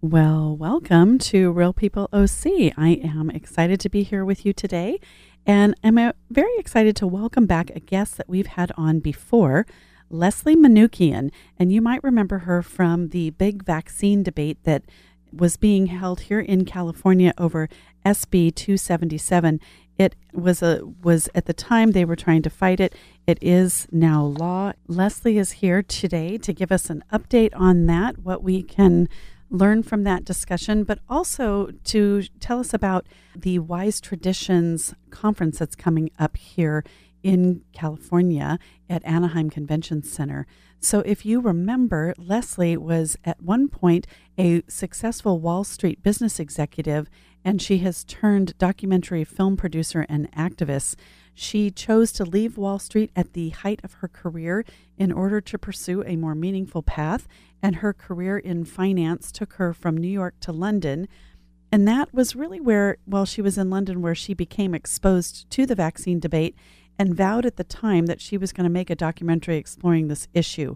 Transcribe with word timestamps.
Well, 0.00 0.56
welcome 0.56 1.18
to 1.18 1.50
Real 1.50 1.72
People 1.72 2.08
OC. 2.12 2.46
I 2.76 3.00
am 3.02 3.30
excited 3.30 3.80
to 3.80 3.88
be 3.88 4.04
here 4.04 4.24
with 4.24 4.46
you 4.46 4.52
today, 4.52 5.00
and 5.44 5.74
I'm 5.82 6.12
very 6.30 6.56
excited 6.56 6.94
to 6.96 7.06
welcome 7.08 7.46
back 7.46 7.70
a 7.70 7.80
guest 7.80 8.16
that 8.16 8.28
we've 8.28 8.46
had 8.46 8.70
on 8.76 9.00
before, 9.00 9.66
Leslie 10.08 10.54
Manookian. 10.54 11.32
And 11.58 11.72
you 11.72 11.82
might 11.82 12.04
remember 12.04 12.38
her 12.38 12.62
from 12.62 13.08
the 13.08 13.30
big 13.30 13.64
vaccine 13.64 14.22
debate 14.22 14.62
that 14.62 14.84
was 15.32 15.56
being 15.56 15.86
held 15.86 16.20
here 16.20 16.40
in 16.40 16.64
California 16.64 17.34
over 17.36 17.68
SB 18.06 18.54
277. 18.54 19.58
It 19.98 20.14
was 20.32 20.62
a 20.62 20.80
was 21.02 21.28
at 21.34 21.46
the 21.46 21.52
time 21.52 21.90
they 21.90 22.04
were 22.04 22.14
trying 22.14 22.42
to 22.42 22.50
fight 22.50 22.78
it. 22.78 22.94
It 23.26 23.38
is 23.42 23.88
now 23.90 24.22
law. 24.22 24.74
Leslie 24.86 25.38
is 25.38 25.52
here 25.52 25.82
today 25.82 26.38
to 26.38 26.52
give 26.52 26.70
us 26.70 26.88
an 26.88 27.02
update 27.12 27.50
on 27.52 27.86
that, 27.86 28.20
what 28.20 28.44
we 28.44 28.62
can 28.62 29.08
learn 29.50 29.82
from 29.82 30.04
that 30.04 30.24
discussion, 30.24 30.84
but 30.84 31.00
also 31.08 31.70
to 31.84 32.22
tell 32.40 32.60
us 32.60 32.74
about 32.74 33.06
the 33.34 33.58
Wise 33.58 34.00
Traditions 34.00 34.94
conference 35.10 35.58
that's 35.58 35.76
coming 35.76 36.10
up 36.18 36.36
here 36.36 36.84
in 37.22 37.62
California 37.72 38.58
at 38.88 39.04
Anaheim 39.04 39.50
Convention 39.50 40.02
Center. 40.02 40.46
So, 40.80 41.00
if 41.00 41.26
you 41.26 41.40
remember, 41.40 42.14
Leslie 42.16 42.76
was 42.76 43.16
at 43.24 43.42
one 43.42 43.68
point 43.68 44.06
a 44.38 44.62
successful 44.68 45.40
Wall 45.40 45.64
Street 45.64 46.02
business 46.02 46.38
executive, 46.38 47.10
and 47.44 47.60
she 47.60 47.78
has 47.78 48.04
turned 48.04 48.56
documentary 48.58 49.24
film 49.24 49.56
producer 49.56 50.06
and 50.08 50.30
activist. 50.32 50.94
She 51.40 51.70
chose 51.70 52.10
to 52.12 52.24
leave 52.24 52.58
Wall 52.58 52.80
Street 52.80 53.12
at 53.14 53.32
the 53.32 53.50
height 53.50 53.80
of 53.84 53.92
her 53.94 54.08
career 54.08 54.64
in 54.96 55.12
order 55.12 55.40
to 55.40 55.56
pursue 55.56 56.02
a 56.02 56.16
more 56.16 56.34
meaningful 56.34 56.82
path, 56.82 57.28
and 57.62 57.76
her 57.76 57.92
career 57.92 58.38
in 58.38 58.64
finance 58.64 59.30
took 59.30 59.52
her 59.52 59.72
from 59.72 59.96
New 59.96 60.08
York 60.08 60.34
to 60.40 60.50
London. 60.50 61.06
And 61.70 61.86
that 61.86 62.12
was 62.12 62.34
really 62.34 62.58
where, 62.58 62.96
while 63.04 63.24
she 63.24 63.40
was 63.40 63.56
in 63.56 63.70
London, 63.70 64.02
where 64.02 64.16
she 64.16 64.34
became 64.34 64.74
exposed 64.74 65.48
to 65.50 65.64
the 65.64 65.76
vaccine 65.76 66.18
debate 66.18 66.56
and 66.98 67.14
vowed 67.14 67.46
at 67.46 67.54
the 67.54 67.62
time 67.62 68.06
that 68.06 68.20
she 68.20 68.36
was 68.36 68.52
going 68.52 68.64
to 68.64 68.68
make 68.68 68.90
a 68.90 68.96
documentary 68.96 69.58
exploring 69.58 70.08
this 70.08 70.26
issue. 70.34 70.74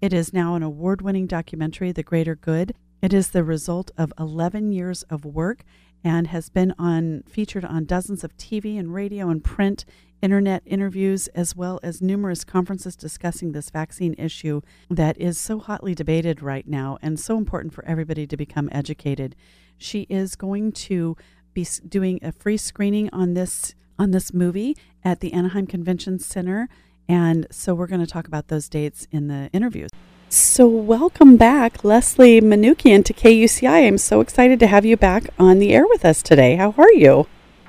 It 0.00 0.12
is 0.12 0.32
now 0.32 0.56
an 0.56 0.64
award 0.64 1.02
winning 1.02 1.28
documentary, 1.28 1.92
The 1.92 2.02
Greater 2.02 2.34
Good. 2.34 2.74
It 3.00 3.12
is 3.12 3.30
the 3.30 3.44
result 3.44 3.92
of 3.96 4.12
11 4.18 4.72
years 4.72 5.04
of 5.04 5.24
work 5.24 5.64
and 6.02 6.28
has 6.28 6.48
been 6.48 6.74
on 6.78 7.22
featured 7.28 7.64
on 7.64 7.84
dozens 7.84 8.24
of 8.24 8.36
TV 8.36 8.78
and 8.78 8.94
radio 8.94 9.28
and 9.28 9.44
print 9.44 9.84
internet 10.22 10.62
interviews, 10.66 11.28
as 11.28 11.56
well 11.56 11.80
as 11.82 12.02
numerous 12.02 12.44
conferences 12.44 12.96
discussing 12.96 13.52
this 13.52 13.70
vaccine 13.70 14.14
issue 14.18 14.60
that 14.88 15.18
is 15.20 15.38
so 15.38 15.58
hotly 15.58 15.94
debated 15.94 16.42
right 16.42 16.66
now 16.66 16.98
and 17.00 17.18
so 17.18 17.38
important 17.38 17.72
for 17.72 17.84
everybody 17.86 18.26
to 18.26 18.36
become 18.36 18.68
educated. 18.72 19.34
She 19.78 20.02
is 20.10 20.36
going 20.36 20.72
to 20.72 21.16
be 21.54 21.66
doing 21.88 22.18
a 22.22 22.32
free 22.32 22.56
screening 22.56 23.08
on 23.12 23.34
this 23.34 23.74
on 23.98 24.12
this 24.12 24.32
movie 24.32 24.76
at 25.04 25.20
the 25.20 25.32
Anaheim 25.32 25.66
Convention 25.66 26.18
Center, 26.18 26.68
and 27.06 27.46
so 27.50 27.74
we're 27.74 27.86
going 27.86 28.00
to 28.00 28.06
talk 28.06 28.26
about 28.26 28.48
those 28.48 28.68
dates 28.68 29.06
in 29.10 29.28
the 29.28 29.50
interviews. 29.52 29.90
So, 30.32 30.68
welcome 30.68 31.36
back, 31.36 31.82
Leslie 31.82 32.40
Manookian 32.40 33.04
to 33.06 33.12
KUCI. 33.12 33.88
I'm 33.88 33.98
so 33.98 34.20
excited 34.20 34.60
to 34.60 34.68
have 34.68 34.84
you 34.84 34.96
back 34.96 35.24
on 35.40 35.58
the 35.58 35.72
air 35.74 35.84
with 35.88 36.04
us 36.04 36.22
today. 36.22 36.54
How 36.54 36.72
are 36.78 36.92
you? 36.92 37.26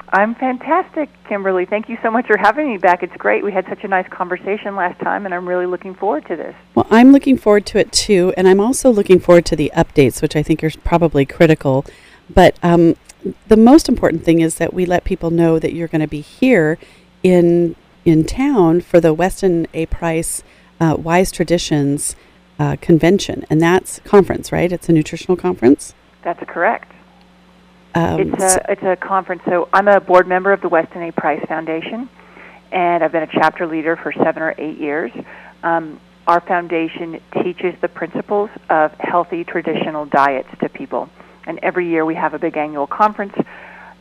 I'm 0.09 0.35
fantastic, 0.35 1.09
Kimberly. 1.27 1.65
Thank 1.65 1.89
you 1.89 1.97
so 2.03 2.11
much 2.11 2.27
for 2.27 2.37
having 2.37 2.69
me 2.69 2.77
back. 2.77 3.01
It's 3.01 3.15
great. 3.17 3.43
We 3.43 3.51
had 3.51 3.65
such 3.67 3.83
a 3.83 3.87
nice 3.87 4.07
conversation 4.09 4.75
last 4.75 4.99
time, 4.99 5.25
and 5.25 5.33
I'm 5.33 5.49
really 5.49 5.65
looking 5.65 5.95
forward 5.95 6.27
to 6.27 6.35
this. 6.35 6.53
Well, 6.75 6.85
I'm 6.91 7.11
looking 7.11 7.35
forward 7.35 7.65
to 7.65 7.79
it 7.79 7.91
too, 7.91 8.31
and 8.37 8.47
I'm 8.47 8.59
also 8.59 8.91
looking 8.91 9.19
forward 9.19 9.45
to 9.47 9.55
the 9.55 9.71
updates, 9.75 10.21
which 10.21 10.35
I 10.35 10.43
think 10.43 10.63
are 10.63 10.69
probably 10.83 11.25
critical. 11.25 11.83
But 12.31 12.57
um, 12.61 12.95
the 13.47 13.57
most 13.57 13.89
important 13.89 14.23
thing 14.23 14.39
is 14.39 14.59
that 14.59 14.71
we 14.71 14.85
let 14.85 15.03
people 15.03 15.31
know 15.31 15.57
that 15.57 15.73
you're 15.73 15.87
going 15.87 16.01
to 16.01 16.07
be 16.07 16.21
here 16.21 16.77
in 17.23 17.75
in 18.05 18.23
town 18.23 18.81
for 18.81 18.99
the 18.99 19.15
Weston 19.15 19.65
A. 19.73 19.87
Price 19.87 20.43
uh, 20.79 20.95
Wise 20.99 21.31
Traditions 21.31 22.15
uh, 22.61 22.75
convention, 22.79 23.43
and 23.49 23.59
that's 23.59 23.99
conference, 24.01 24.51
right? 24.51 24.71
It's 24.71 24.87
a 24.87 24.93
nutritional 24.93 25.35
conference. 25.35 25.95
That's 26.23 26.39
correct. 26.47 26.91
Um, 27.95 28.19
it's 28.19 28.43
a 28.43 28.71
it's 28.71 28.83
a 28.83 28.95
conference. 28.95 29.41
So 29.45 29.67
I'm 29.73 29.87
a 29.87 29.99
board 29.99 30.27
member 30.27 30.53
of 30.53 30.61
the 30.61 30.69
Weston 30.69 31.01
A. 31.01 31.11
Price 31.11 31.43
Foundation, 31.47 32.07
and 32.71 33.03
I've 33.03 33.11
been 33.11 33.23
a 33.23 33.31
chapter 33.33 33.65
leader 33.65 33.95
for 33.95 34.13
seven 34.13 34.43
or 34.43 34.53
eight 34.59 34.77
years. 34.77 35.11
Um, 35.63 35.99
our 36.27 36.39
foundation 36.39 37.19
teaches 37.41 37.73
the 37.81 37.87
principles 37.87 38.51
of 38.69 38.91
healthy 38.99 39.43
traditional 39.43 40.05
diets 40.05 40.49
to 40.59 40.69
people, 40.69 41.09
and 41.47 41.57
every 41.63 41.89
year 41.89 42.05
we 42.05 42.13
have 42.13 42.35
a 42.35 42.39
big 42.39 42.57
annual 42.57 42.85
conference. 42.85 43.33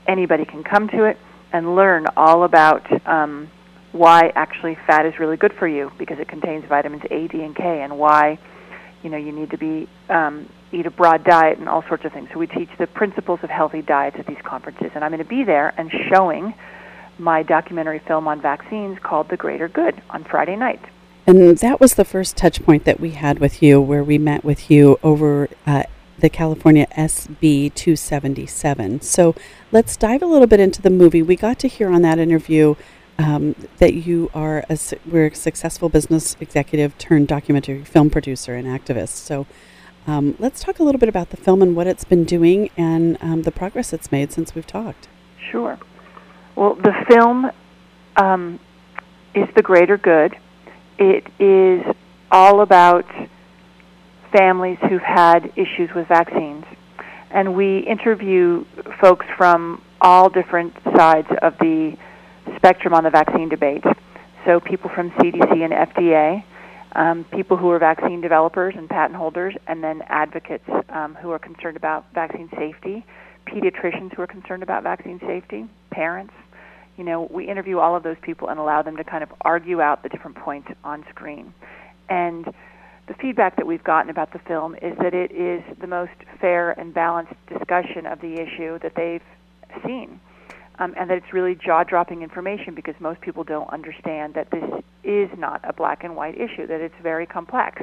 Anybody 0.06 0.44
can 0.44 0.65
come 0.65 0.87
to 0.88 1.04
it 1.04 1.16
and 1.50 1.75
learn 1.77 2.04
all 2.15 2.44
about 2.44 2.84
um, 3.09 3.50
why 3.92 4.32
actually 4.34 4.77
fat 4.87 5.06
is 5.06 5.19
really 5.19 5.38
good 5.38 5.54
for 5.54 5.66
you 5.66 5.91
because 5.97 6.19
it 6.19 6.28
contains 6.28 6.66
vitamins 6.66 7.04
A, 7.10 7.27
D, 7.27 7.42
and 7.42 7.56
K, 7.56 7.81
and 7.81 7.98
why 7.98 8.38
you 9.03 9.11
know 9.11 9.16
you 9.16 9.33
need 9.33 9.50
to 9.50 9.59
be 9.59 9.88
um, 10.09 10.49
eat 10.72 10.87
a 10.87 10.91
broad 10.91 11.25
diet 11.25 11.59
and 11.59 11.69
all 11.69 11.83
sorts 11.88 12.05
of 12.05 12.12
things. 12.12 12.28
So 12.33 12.38
we 12.38 12.47
teach 12.47 12.71
the 12.78 12.87
principles 12.87 13.41
of 13.43 13.50
healthy 13.50 13.83
diets 13.83 14.16
at 14.19 14.27
these 14.27 14.41
conferences, 14.43 14.91
and 14.94 15.05
I'm 15.05 15.11
going 15.11 15.22
to 15.22 15.28
be 15.28 15.44
there 15.44 15.72
and 15.77 15.91
showing 16.09 16.55
my 17.19 17.43
documentary 17.43 17.99
film 17.99 18.27
on 18.28 18.41
vaccines 18.41 18.99
called 19.03 19.28
The 19.28 19.37
Greater 19.37 19.69
Good 19.69 20.00
on 20.10 20.25
Friday 20.25 20.56
night. 20.56 20.81
And 21.27 21.59
that 21.59 21.81
was 21.81 21.94
the 21.94 22.05
first 22.05 22.37
touch 22.37 22.65
point 22.65 22.84
that 22.84 22.99
we 22.99 23.10
had 23.10 23.39
with 23.39 23.62
you, 23.62 23.81
where 23.81 24.03
we 24.03 24.19
met 24.19 24.43
with 24.43 24.71
you 24.71 24.99
over 25.03 25.49
uh, 25.66 25.84
the 26.19 26.31
California 26.31 26.87
SB 26.97 27.72
277. 27.75 29.03
So 29.03 29.34
let's 29.71 29.97
dive 29.97 30.22
a 30.22 30.27
little 30.27 30.47
bit 30.47 30.60
into 30.60 30.83
the 30.83 30.91
movie. 30.91 31.22
We 31.22 31.37
got 31.37 31.59
to 31.60 31.69
hear 31.69 31.91
on 31.91 32.03
that 32.03 32.19
interview 32.19 32.75
um, 33.21 33.55
that 33.79 33.93
you 33.93 34.31
are 34.33 34.65
a, 34.71 34.79
we're 35.05 35.27
a 35.27 35.35
successful 35.35 35.89
business 35.91 36.37
executive 36.41 36.97
turned 36.97 37.29
documentary 37.29 37.85
film 37.85 38.09
producer 38.09 38.55
and 38.55 38.67
activist. 38.67 39.11
So 39.11 39.47
um, 40.07 40.37
let's 40.39 40.63
talk 40.63 40.79
a 40.79 40.83
little 40.83 40.99
bit 40.99 41.11
about 41.11 41.29
the 41.29 41.37
film 41.37 41.61
and 41.61 41.77
what 41.77 41.87
it's 41.87 42.05
been 42.05 42.25
doing 42.25 42.71
and 42.79 43.19
um, 43.21 43.43
the 43.43 43.53
progress 43.53 43.93
it's 43.93 44.11
made 44.11 44.33
since 44.33 44.55
we've 44.55 44.67
talked. 44.67 45.09
Sure. 45.51 45.79
Well, 46.57 46.77
the 46.77 46.95
film 47.11 47.51
um, 48.17 48.59
is 49.35 49.49
the 49.55 49.63
greater 49.63 49.99
good. 49.99 50.35
It 50.99 51.27
is 51.39 51.85
all 52.31 52.63
about 52.63 53.05
families 54.33 54.79
who've 54.89 55.03
had 55.03 55.53
issues 55.57 55.91
with 55.95 56.09
vaccines. 56.09 56.65
And 57.31 57.55
we 57.55 57.81
interview 57.81 58.65
folks 59.01 59.27
from 59.37 59.83
all 60.01 60.31
different 60.31 60.75
sides 60.97 61.29
of 61.43 61.59
the 61.59 61.97
spectrum 62.60 62.93
on 62.93 63.04
the 63.04 63.10
vaccine 63.10 63.48
debate. 63.48 63.82
So, 64.44 64.60
people 64.60 64.91
from 64.94 65.10
CDC 65.12 65.65
and 65.65 65.72
FDA, 65.72 66.44
um, 66.93 67.25
people 67.25 67.56
who 67.56 67.71
are 67.71 67.78
vaccine 67.78 68.21
developers 68.21 68.75
and 68.76 68.88
patent 68.88 69.16
holders, 69.16 69.54
and 69.66 69.82
then 69.82 70.03
advocates 70.09 70.69
um, 70.91 71.15
who 71.15 71.31
are 71.31 71.38
concerned 71.38 71.78
about 71.78 72.04
vaccine 72.12 72.50
safety, 72.56 73.04
pediatricians 73.47 74.15
who 74.15 74.22
are 74.22 74.26
concerned 74.26 74.62
about 74.62 74.82
vaccine 74.82 75.21
safety, 75.21 75.66
parents. 75.91 76.34
You 76.98 77.04
know, 77.04 77.28
we 77.31 77.48
interview 77.48 77.78
all 77.78 77.97
of 77.97 78.03
those 78.03 78.19
people 78.21 78.48
and 78.48 78.59
allow 78.59 78.82
them 78.82 78.97
to 78.98 79.04
kind 79.04 79.22
of 79.22 79.31
argue 79.41 79.81
out 79.81 80.03
the 80.03 80.10
different 80.10 80.37
points 80.37 80.69
on 80.84 81.04
screen. 81.09 81.54
And 82.10 82.44
the 83.06 83.15
feedback 83.15 83.56
that 83.56 83.66
we've 83.66 83.84
gotten 83.84 84.10
about 84.10 84.34
the 84.34 84.38
film 84.41 84.75
is 84.75 84.98
that 84.98 85.15
it 85.15 85.32
is 85.32 85.62
the 85.81 85.87
most 85.87 86.12
fair 86.41 86.72
and 86.72 86.92
balanced 86.92 87.32
discussion 87.48 88.04
of 88.04 88.21
the 88.21 88.34
issue 88.34 88.78
that 88.81 88.92
they've 88.97 89.22
seen 89.87 90.21
um, 90.81 90.95
and 90.99 91.11
that 91.11 91.19
it's 91.19 91.33
really 91.33 91.55
jaw-dropping 91.55 92.23
information 92.23 92.75
because 92.75 92.95
most 93.01 93.21
people 93.21 93.45
don't 93.45 93.71
understand 93.71 94.35
that 94.35 94.51
this 94.51 94.65
is 95.05 95.29
not 95.39 95.61
a 95.63 95.75
black 95.75 96.03
and 96.03 96.17
white 96.17 96.35
issue, 96.35 96.67
that 96.67 96.81
it's 96.81 96.95
very 97.03 97.27
complex. 97.27 97.83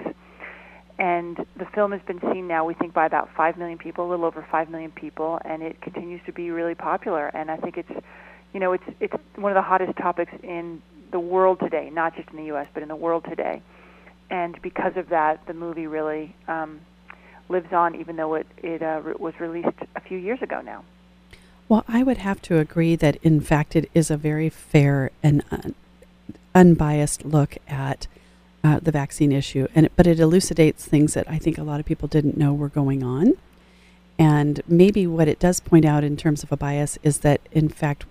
And 1.00 1.38
the 1.56 1.68
film 1.76 1.92
has 1.92 2.02
been 2.08 2.20
seen 2.34 2.48
now, 2.48 2.66
we 2.66 2.74
think, 2.74 2.96
by 2.96 3.06
about 3.06 3.30
5 3.38 3.58
million 3.58 3.78
people, 3.78 4.08
a 4.08 4.10
little 4.10 4.26
over 4.26 4.46
5 4.52 4.70
million 4.72 4.92
people, 4.92 5.40
and 5.46 5.62
it 5.62 5.80
continues 5.80 6.22
to 6.26 6.34
be 6.34 6.50
really 6.50 6.74
popular. 6.74 7.28
And 7.28 7.52
I 7.52 7.58
think 7.58 7.78
it's, 7.78 7.92
you 8.52 8.60
know, 8.60 8.74
it's, 8.74 8.84
it's 9.00 9.14
one 9.36 9.52
of 9.52 9.56
the 9.56 9.62
hottest 9.62 9.96
topics 9.98 10.32
in 10.42 10.82
the 11.12 11.20
world 11.20 11.60
today, 11.60 11.92
not 11.92 12.16
just 12.16 12.30
in 12.32 12.38
the 12.38 12.46
U.S., 12.46 12.68
but 12.74 12.82
in 12.82 12.90
the 12.90 12.96
world 12.96 13.26
today. 13.30 13.62
And 14.32 14.60
because 14.64 14.94
of 14.96 15.10
that, 15.10 15.46
the 15.46 15.54
movie 15.54 15.86
really 15.86 16.36
um, 16.48 16.82
lives 17.48 17.72
on, 17.72 17.94
even 17.96 18.16
though 18.16 18.34
it, 18.34 18.48
it 18.58 18.82
uh, 18.82 19.02
was 19.20 19.36
released 19.40 19.78
a 19.96 20.02
few 20.02 20.18
years 20.18 20.42
ago 20.42 20.62
now. 20.62 20.84
Well, 21.70 21.84
I 21.88 22.02
would 22.04 22.20
have 22.20 22.42
to 22.44 22.60
agree 22.60 22.96
that, 22.96 23.18
in 23.24 23.42
fact, 23.42 23.76
it 23.76 23.90
is 23.94 24.10
a 24.10 24.18
very 24.18 24.50
fair 24.50 25.12
and 25.22 25.44
un- 25.52 25.76
unbiased 26.56 27.26
look 27.26 27.58
at 27.68 28.08
uh, 28.64 28.80
the 28.82 28.92
vaccine 28.92 29.32
issue, 29.32 29.68
and 29.76 29.90
but 29.96 30.08
it 30.08 30.20
elucidates 30.20 30.86
things 30.86 31.14
that 31.14 31.30
I 31.30 31.38
think 31.38 31.58
a 31.58 31.64
lot 31.64 31.80
of 31.80 31.86
people 31.86 32.08
didn't 32.08 32.38
know 32.38 32.54
were 32.54 32.70
going 32.70 33.04
on. 33.04 33.34
And 34.18 34.62
maybe 34.68 35.06
what 35.06 35.28
it 35.28 35.40
does 35.40 35.60
point 35.60 35.86
out 35.86 36.04
in 36.04 36.18
terms 36.18 36.42
of 36.42 36.52
a 36.52 36.58
bias 36.58 36.98
is 37.04 37.20
that, 37.20 37.42
in 37.52 37.70
fact, 37.70 38.06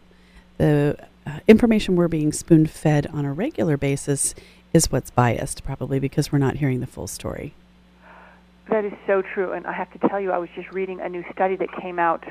the 0.58 0.96
uh, 1.26 1.40
information 1.48 1.96
we're 1.96 2.08
being 2.08 2.32
spoon 2.32 2.66
fed 2.66 3.06
on 3.08 3.24
a 3.24 3.32
regular 3.32 3.76
basis 3.76 4.34
is 4.72 4.92
what's 4.92 5.10
biased, 5.10 5.64
probably 5.64 5.98
because 5.98 6.30
we're 6.30 6.38
not 6.38 6.56
hearing 6.56 6.80
the 6.80 6.86
full 6.86 7.06
story. 7.06 7.54
That 8.70 8.84
is 8.84 8.92
so 9.06 9.22
true, 9.22 9.52
and 9.52 9.66
I 9.66 9.72
have 9.72 9.90
to 9.92 10.08
tell 10.08 10.20
you, 10.20 10.30
I 10.30 10.38
was 10.38 10.50
just 10.54 10.70
reading 10.72 11.00
a 11.00 11.08
new 11.08 11.24
study 11.32 11.56
that 11.56 11.72
came 11.80 11.98
out 11.98 12.24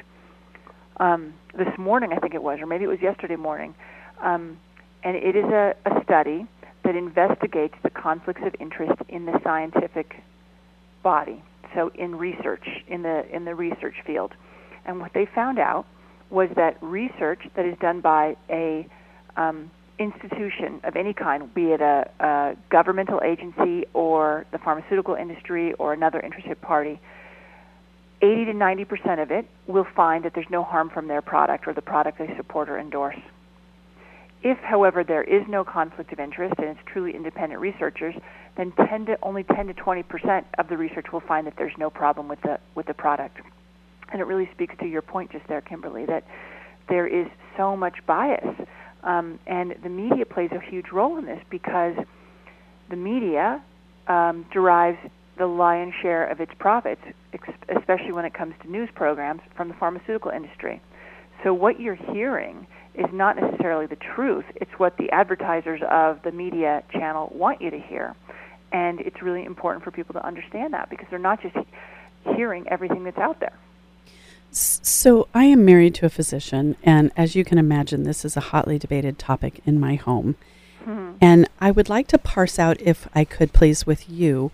um, 0.98 1.34
this 1.58 1.68
morning, 1.78 2.12
I 2.14 2.20
think 2.20 2.34
it 2.34 2.44
was, 2.44 2.60
or 2.62 2.66
maybe 2.66 2.84
it 2.86 2.88
was 2.88 3.02
yesterday 3.02 3.36
morning, 3.36 3.76
um, 4.22 4.58
and 5.04 5.16
it 5.16 5.36
is 5.36 5.46
a, 5.46 5.76
a 5.86 6.04
study 6.04 6.48
that 6.84 6.96
investigates 6.96 7.76
the 7.84 7.90
conflicts 7.90 8.42
of 8.46 8.56
interest 8.60 9.02
in 9.10 9.26
the 9.26 9.40
scientific 9.44 10.22
body, 11.04 11.44
so 11.74 11.92
in 11.96 12.16
research, 12.16 12.68
in 12.88 13.02
the 13.02 13.26
in 13.34 13.46
the 13.46 13.56
research 13.56 13.96
field, 14.06 14.34
and 14.86 15.00
what 15.00 15.14
they 15.14 15.28
found 15.34 15.60
out 15.60 15.86
was 16.30 16.50
that 16.56 16.82
research 16.82 17.42
that 17.56 17.66
is 17.66 17.78
done 17.80 18.02
by 18.02 18.36
a 18.50 18.88
um, 19.38 19.70
institution 20.00 20.80
of 20.84 20.96
any 20.96 21.14
kind, 21.14 21.54
be 21.54 21.72
it 21.72 21.82
a, 21.82 22.10
a 22.20 22.56
governmental 22.70 23.22
agency 23.24 23.86
or 23.94 24.46
the 24.52 24.58
pharmaceutical 24.58 25.16
industry 25.16 25.74
or 25.74 25.94
another 25.94 26.20
interested 26.20 26.60
party, 26.62 27.00
80 28.26 28.46
to 28.46 28.54
90 28.54 28.86
percent 28.86 29.20
of 29.20 29.32
it 29.32 29.46
will 29.68 29.88
find 29.96 30.26
that 30.26 30.34
there's 30.34 30.50
no 30.50 30.64
harm 30.64 30.90
from 30.90 31.08
their 31.08 31.22
product 31.22 31.68
or 31.68 31.74
the 31.74 31.82
product 31.82 32.18
they 32.18 32.34
support 32.36 32.70
or 32.70 32.80
endorse. 32.80 33.18
If, 34.44 34.58
however, 34.60 35.04
there 35.04 35.24
is 35.24 35.44
no 35.48 35.64
conflict 35.64 36.12
of 36.14 36.20
interest 36.20 36.54
and 36.58 36.68
it's 36.68 36.80
truly 36.86 37.16
independent 37.16 37.60
researchers, 37.62 38.14
then 38.58 38.72
10 38.72 39.08
to, 39.08 39.18
only 39.24 39.44
10 39.44 39.68
to 39.68 39.74
20 39.74 40.04
percent 40.04 40.48
of 40.58 40.68
the 40.68 40.78
research 40.78 41.08
will 41.12 41.22
find 41.22 41.48
that 41.48 41.56
there's 41.58 41.78
no 41.78 41.90
problem 41.90 42.28
with 42.28 42.42
the 42.42 42.60
with 42.74 42.88
the 42.88 42.94
product. 42.94 43.38
And 44.12 44.22
it 44.22 44.26
really 44.26 44.50
speaks 44.54 44.76
to 44.80 44.86
your 44.86 45.02
point 45.02 45.32
just 45.32 45.48
there, 45.48 45.62
Kimberly, 45.62 46.06
that 46.06 46.24
there 46.88 47.08
is 47.08 47.28
so 47.58 47.76
much 47.76 47.96
bias 48.06 48.46
um, 49.06 49.40
and 49.46 49.76
the 49.84 49.90
media 49.90 50.26
plays 50.26 50.50
a 50.52 50.60
huge 50.60 50.88
role 50.92 51.18
in 51.18 51.26
this 51.26 51.42
because 51.50 51.96
the 52.90 52.96
media 52.96 53.64
um, 54.08 54.46
derives 54.52 54.98
the 55.38 55.48
lion's 55.48 55.94
share 56.02 56.26
of 56.26 56.40
its 56.40 56.52
profits, 56.58 57.02
especially 57.70 58.12
when 58.12 58.26
it 58.26 58.34
comes 58.34 58.54
to 58.62 58.72
news 58.72 58.90
programs, 58.94 59.42
from 59.56 59.68
the 59.68 59.74
pharmaceutical 59.74 60.32
industry. 60.32 60.82
So 61.44 61.54
what 61.54 61.80
you're 61.80 61.96
hearing 61.96 62.68
is 62.94 63.06
not 63.12 63.36
necessarily 63.36 63.86
the 63.86 63.98
truth, 63.98 64.46
it's 64.56 64.72
what 64.78 64.98
the 64.98 65.12
advertisers 65.12 65.82
of 65.90 66.22
the 66.24 66.32
media 66.32 66.84
channel 66.92 67.32
want 67.36 67.62
you 67.62 67.70
to 67.70 67.80
hear. 67.80 68.16
And 68.72 69.02
it's 69.02 69.22
really 69.22 69.44
important 69.44 69.84
for 69.84 69.92
people 69.92 70.14
to 70.14 70.26
understand 70.26 70.74
that 70.74 70.90
because 70.90 71.08
they're 71.10 71.20
not 71.20 71.42
just 71.42 71.56
hearing 72.36 72.68
everything 72.70 73.04
that's 73.04 73.18
out 73.18 73.40
there. 73.40 73.54
So, 74.52 75.28
I 75.34 75.46
am 75.46 75.66
married 75.66 75.96
to 75.96 76.06
a 76.06 76.10
physician, 76.10 76.78
and 76.82 77.12
as 77.18 77.36
you 77.36 77.44
can 77.44 77.58
imagine, 77.58 78.04
this 78.04 78.24
is 78.24 78.38
a 78.38 78.40
hotly 78.40 78.80
debated 78.80 79.20
topic 79.20 79.60
in 79.66 79.82
my 79.82 79.96
home. 79.96 80.36
Mm-hmm. 80.86 81.18
And 81.20 81.50
I 81.60 81.72
would 81.72 81.90
like 81.90 82.08
to 82.08 82.18
parse 82.18 82.58
out, 82.58 82.80
if 82.80 83.10
I 83.14 83.26
could 83.26 83.52
please, 83.52 83.86
with 83.86 84.10
you, 84.10 84.52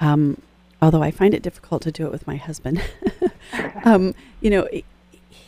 um, 0.00 0.40
although 0.82 1.02
I 1.02 1.10
find 1.10 1.34
it 1.34 1.42
difficult 1.42 1.82
to 1.82 1.92
do 1.92 2.06
it 2.06 2.12
with 2.12 2.26
my 2.26 2.36
husband. 2.36 2.82
um, 3.84 4.14
you 4.40 4.50
know, 4.50 4.68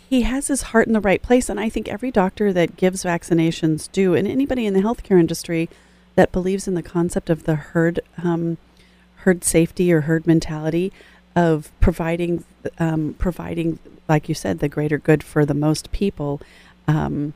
he 0.09 0.23
has 0.23 0.49
his 0.49 0.63
heart 0.63 0.87
in 0.87 0.93
the 0.93 1.01
right 1.01 1.23
place, 1.23 1.49
and 1.49 1.59
I 1.59 1.69
think 1.69 1.89
every 1.89 2.11
doctor 2.11 2.53
that 2.53 2.77
gives 2.77 3.05
vaccinations 3.05 3.91
do, 3.91 4.15
and 4.15 4.29
anybody 4.29 4.67
in 4.67 4.75
the 4.75 4.83
healthcare 4.83 5.19
industry 5.19 5.71
that 6.15 6.33
believes 6.33 6.69
in 6.69 6.75
the 6.75 6.83
concept 6.83 7.31
of 7.31 7.45
the 7.45 7.55
herd 7.55 8.01
um, 8.23 8.59
herd 9.17 9.45
safety 9.45 9.93
or 9.93 10.03
herd 10.03 10.27
mentality 10.27 10.93
of 11.35 11.73
providing 11.81 12.45
um, 12.79 13.15
providing, 13.19 13.79
like 14.09 14.29
you 14.29 14.35
said, 14.35 14.59
the 14.59 14.69
greater 14.69 14.99
good 14.99 15.23
for 15.23 15.47
the 15.47 15.55
most 15.55 15.91
people. 15.93 16.41
Um, 16.87 17.33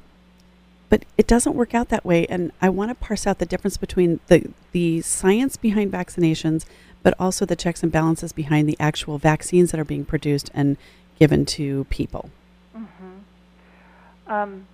but 0.89 1.05
it 1.17 1.27
doesn't 1.27 1.55
work 1.55 1.75
out 1.75 1.89
that 1.89 2.05
way, 2.05 2.27
and 2.27 2.53
I 2.61 2.69
want 2.69 2.91
to 2.91 2.95
parse 2.95 3.27
out 3.27 3.39
the 3.39 3.47
difference 3.47 3.77
between 3.77 4.21
the 4.27 4.53
the 4.73 5.01
science 5.01 5.57
behind 5.57 5.93
vaccinations, 5.93 6.65
but 7.07 7.15
also 7.21 7.47
the 7.47 7.55
checks 7.55 7.85
and 7.85 7.93
balances 7.93 8.33
behind 8.33 8.69
the 8.69 8.77
actual 8.81 9.17
vaccines 9.17 9.71
that 9.71 9.79
are 9.79 9.85
being 9.85 10.05
produced 10.05 10.51
and 10.53 10.77
given 11.21 11.47
to 11.47 11.85
people. 11.85 12.31
Mm-hmm. 12.77 14.33
Um, 14.33 14.67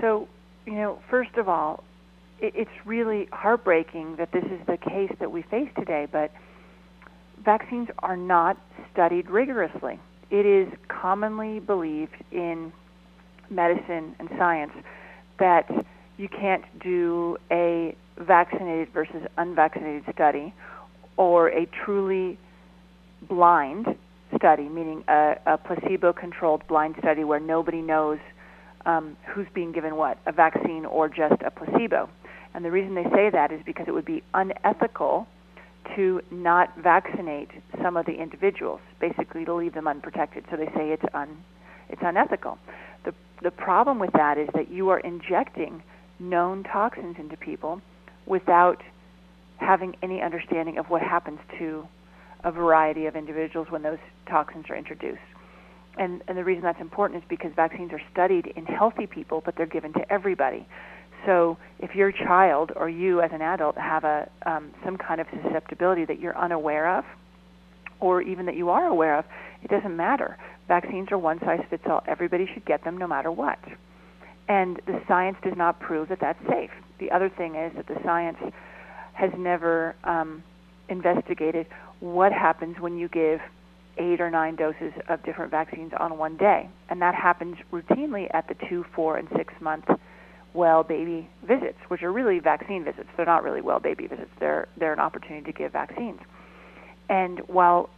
so, 0.00 0.26
you 0.66 0.72
know, 0.72 0.98
first 1.08 1.36
of 1.36 1.48
all, 1.48 1.84
it, 2.40 2.52
it's 2.56 2.84
really 2.84 3.28
heartbreaking 3.30 4.16
that 4.16 4.32
this 4.32 4.42
is 4.42 4.58
the 4.66 4.76
case 4.76 5.12
that 5.20 5.30
we 5.30 5.42
face 5.42 5.68
today, 5.78 6.08
but 6.10 6.32
vaccines 7.44 7.88
are 8.00 8.16
not 8.16 8.56
studied 8.92 9.30
rigorously. 9.30 10.00
It 10.32 10.44
is 10.44 10.68
commonly 10.88 11.60
believed 11.60 12.16
in 12.32 12.72
medicine 13.50 14.16
and 14.18 14.28
science 14.36 14.72
that 15.38 15.70
you 16.16 16.28
can't 16.28 16.64
do 16.80 17.36
a 17.52 17.94
vaccinated 18.18 18.92
versus 18.92 19.22
unvaccinated 19.38 20.12
study 20.12 20.52
or 21.16 21.48
a 21.48 21.66
truly 21.84 22.38
blind 23.28 23.86
study, 24.36 24.68
meaning 24.68 25.04
a, 25.08 25.34
a 25.46 25.58
placebo 25.58 26.12
controlled 26.12 26.66
blind 26.66 26.96
study 26.98 27.24
where 27.24 27.40
nobody 27.40 27.82
knows 27.82 28.18
um, 28.86 29.16
who's 29.26 29.46
being 29.54 29.72
given 29.72 29.96
what, 29.96 30.18
a 30.26 30.32
vaccine 30.32 30.84
or 30.84 31.08
just 31.08 31.40
a 31.44 31.50
placebo. 31.50 32.08
And 32.54 32.64
the 32.64 32.70
reason 32.70 32.94
they 32.94 33.08
say 33.14 33.30
that 33.30 33.52
is 33.52 33.60
because 33.64 33.86
it 33.88 33.92
would 33.92 34.04
be 34.04 34.22
unethical 34.34 35.26
to 35.96 36.20
not 36.30 36.76
vaccinate 36.78 37.50
some 37.82 37.96
of 37.96 38.06
the 38.06 38.12
individuals, 38.12 38.80
basically 39.00 39.44
to 39.44 39.54
leave 39.54 39.74
them 39.74 39.86
unprotected. 39.86 40.44
So 40.50 40.56
they 40.56 40.66
say 40.66 40.90
it's 40.90 41.04
un, 41.14 41.36
it's 41.88 42.02
unethical. 42.02 42.58
The 43.04 43.14
the 43.42 43.50
problem 43.50 43.98
with 43.98 44.12
that 44.12 44.38
is 44.38 44.48
that 44.54 44.70
you 44.70 44.88
are 44.90 45.00
injecting 45.00 45.82
known 46.18 46.62
toxins 46.62 47.16
into 47.18 47.36
people 47.36 47.80
without 48.26 48.82
having 49.62 49.96
any 50.02 50.20
understanding 50.20 50.78
of 50.78 50.86
what 50.90 51.02
happens 51.02 51.38
to 51.58 51.86
a 52.44 52.50
variety 52.50 53.06
of 53.06 53.16
individuals 53.16 53.68
when 53.70 53.82
those 53.82 53.98
toxins 54.28 54.66
are 54.68 54.76
introduced. 54.76 55.20
And, 55.98 56.22
and 56.26 56.36
the 56.36 56.44
reason 56.44 56.62
that's 56.62 56.80
important 56.80 57.22
is 57.22 57.28
because 57.28 57.52
vaccines 57.54 57.92
are 57.92 58.00
studied 58.10 58.46
in 58.56 58.64
healthy 58.64 59.06
people, 59.06 59.42
but 59.44 59.56
they're 59.56 59.66
given 59.66 59.92
to 59.94 60.12
everybody. 60.12 60.66
So 61.26 61.56
if 61.78 61.94
your 61.94 62.10
child 62.10 62.72
or 62.74 62.88
you 62.88 63.20
as 63.20 63.30
an 63.32 63.42
adult 63.42 63.76
have 63.78 64.02
a 64.04 64.28
um, 64.44 64.72
some 64.84 64.96
kind 64.96 65.20
of 65.20 65.26
susceptibility 65.30 66.04
that 66.06 66.18
you're 66.18 66.36
unaware 66.36 66.98
of, 66.98 67.04
or 68.00 68.22
even 68.22 68.46
that 68.46 68.56
you 68.56 68.70
are 68.70 68.86
aware 68.86 69.16
of, 69.18 69.24
it 69.62 69.70
doesn't 69.70 69.96
matter. 69.96 70.36
Vaccines 70.66 71.12
are 71.12 71.18
one 71.18 71.38
size 71.40 71.60
fits 71.70 71.84
all. 71.86 72.02
Everybody 72.08 72.48
should 72.52 72.64
get 72.64 72.82
them 72.82 72.98
no 72.98 73.06
matter 73.06 73.30
what. 73.30 73.58
And 74.48 74.80
the 74.86 75.00
science 75.06 75.36
does 75.44 75.56
not 75.56 75.78
prove 75.78 76.08
that 76.08 76.18
that's 76.20 76.40
safe. 76.48 76.70
The 76.98 77.12
other 77.12 77.28
thing 77.28 77.54
is 77.54 77.72
that 77.76 77.86
the 77.86 78.00
science 78.02 78.38
has 79.12 79.30
never 79.36 79.94
um, 80.04 80.42
investigated 80.88 81.66
what 82.00 82.32
happens 82.32 82.76
when 82.80 82.98
you 82.98 83.08
give 83.08 83.40
eight 83.98 84.20
or 84.20 84.30
nine 84.30 84.56
doses 84.56 84.92
of 85.08 85.22
different 85.24 85.50
vaccines 85.50 85.92
on 85.98 86.18
one 86.18 86.36
day. 86.36 86.68
And 86.88 87.00
that 87.02 87.14
happens 87.14 87.56
routinely 87.72 88.28
at 88.32 88.48
the 88.48 88.54
two, 88.68 88.84
four, 88.94 89.18
and 89.18 89.28
six 89.36 89.52
month 89.60 89.84
well 90.54 90.82
baby 90.82 91.28
visits, 91.46 91.78
which 91.88 92.02
are 92.02 92.12
really 92.12 92.38
vaccine 92.38 92.84
visits. 92.84 93.08
They're 93.16 93.26
not 93.26 93.42
really 93.42 93.60
well 93.60 93.80
baby 93.80 94.06
visits. 94.06 94.30
They're 94.38 94.68
they're 94.76 94.92
an 94.92 95.00
opportunity 95.00 95.52
to 95.52 95.58
give 95.58 95.72
vaccines. 95.72 96.20
And 97.08 97.40
while 97.46 97.90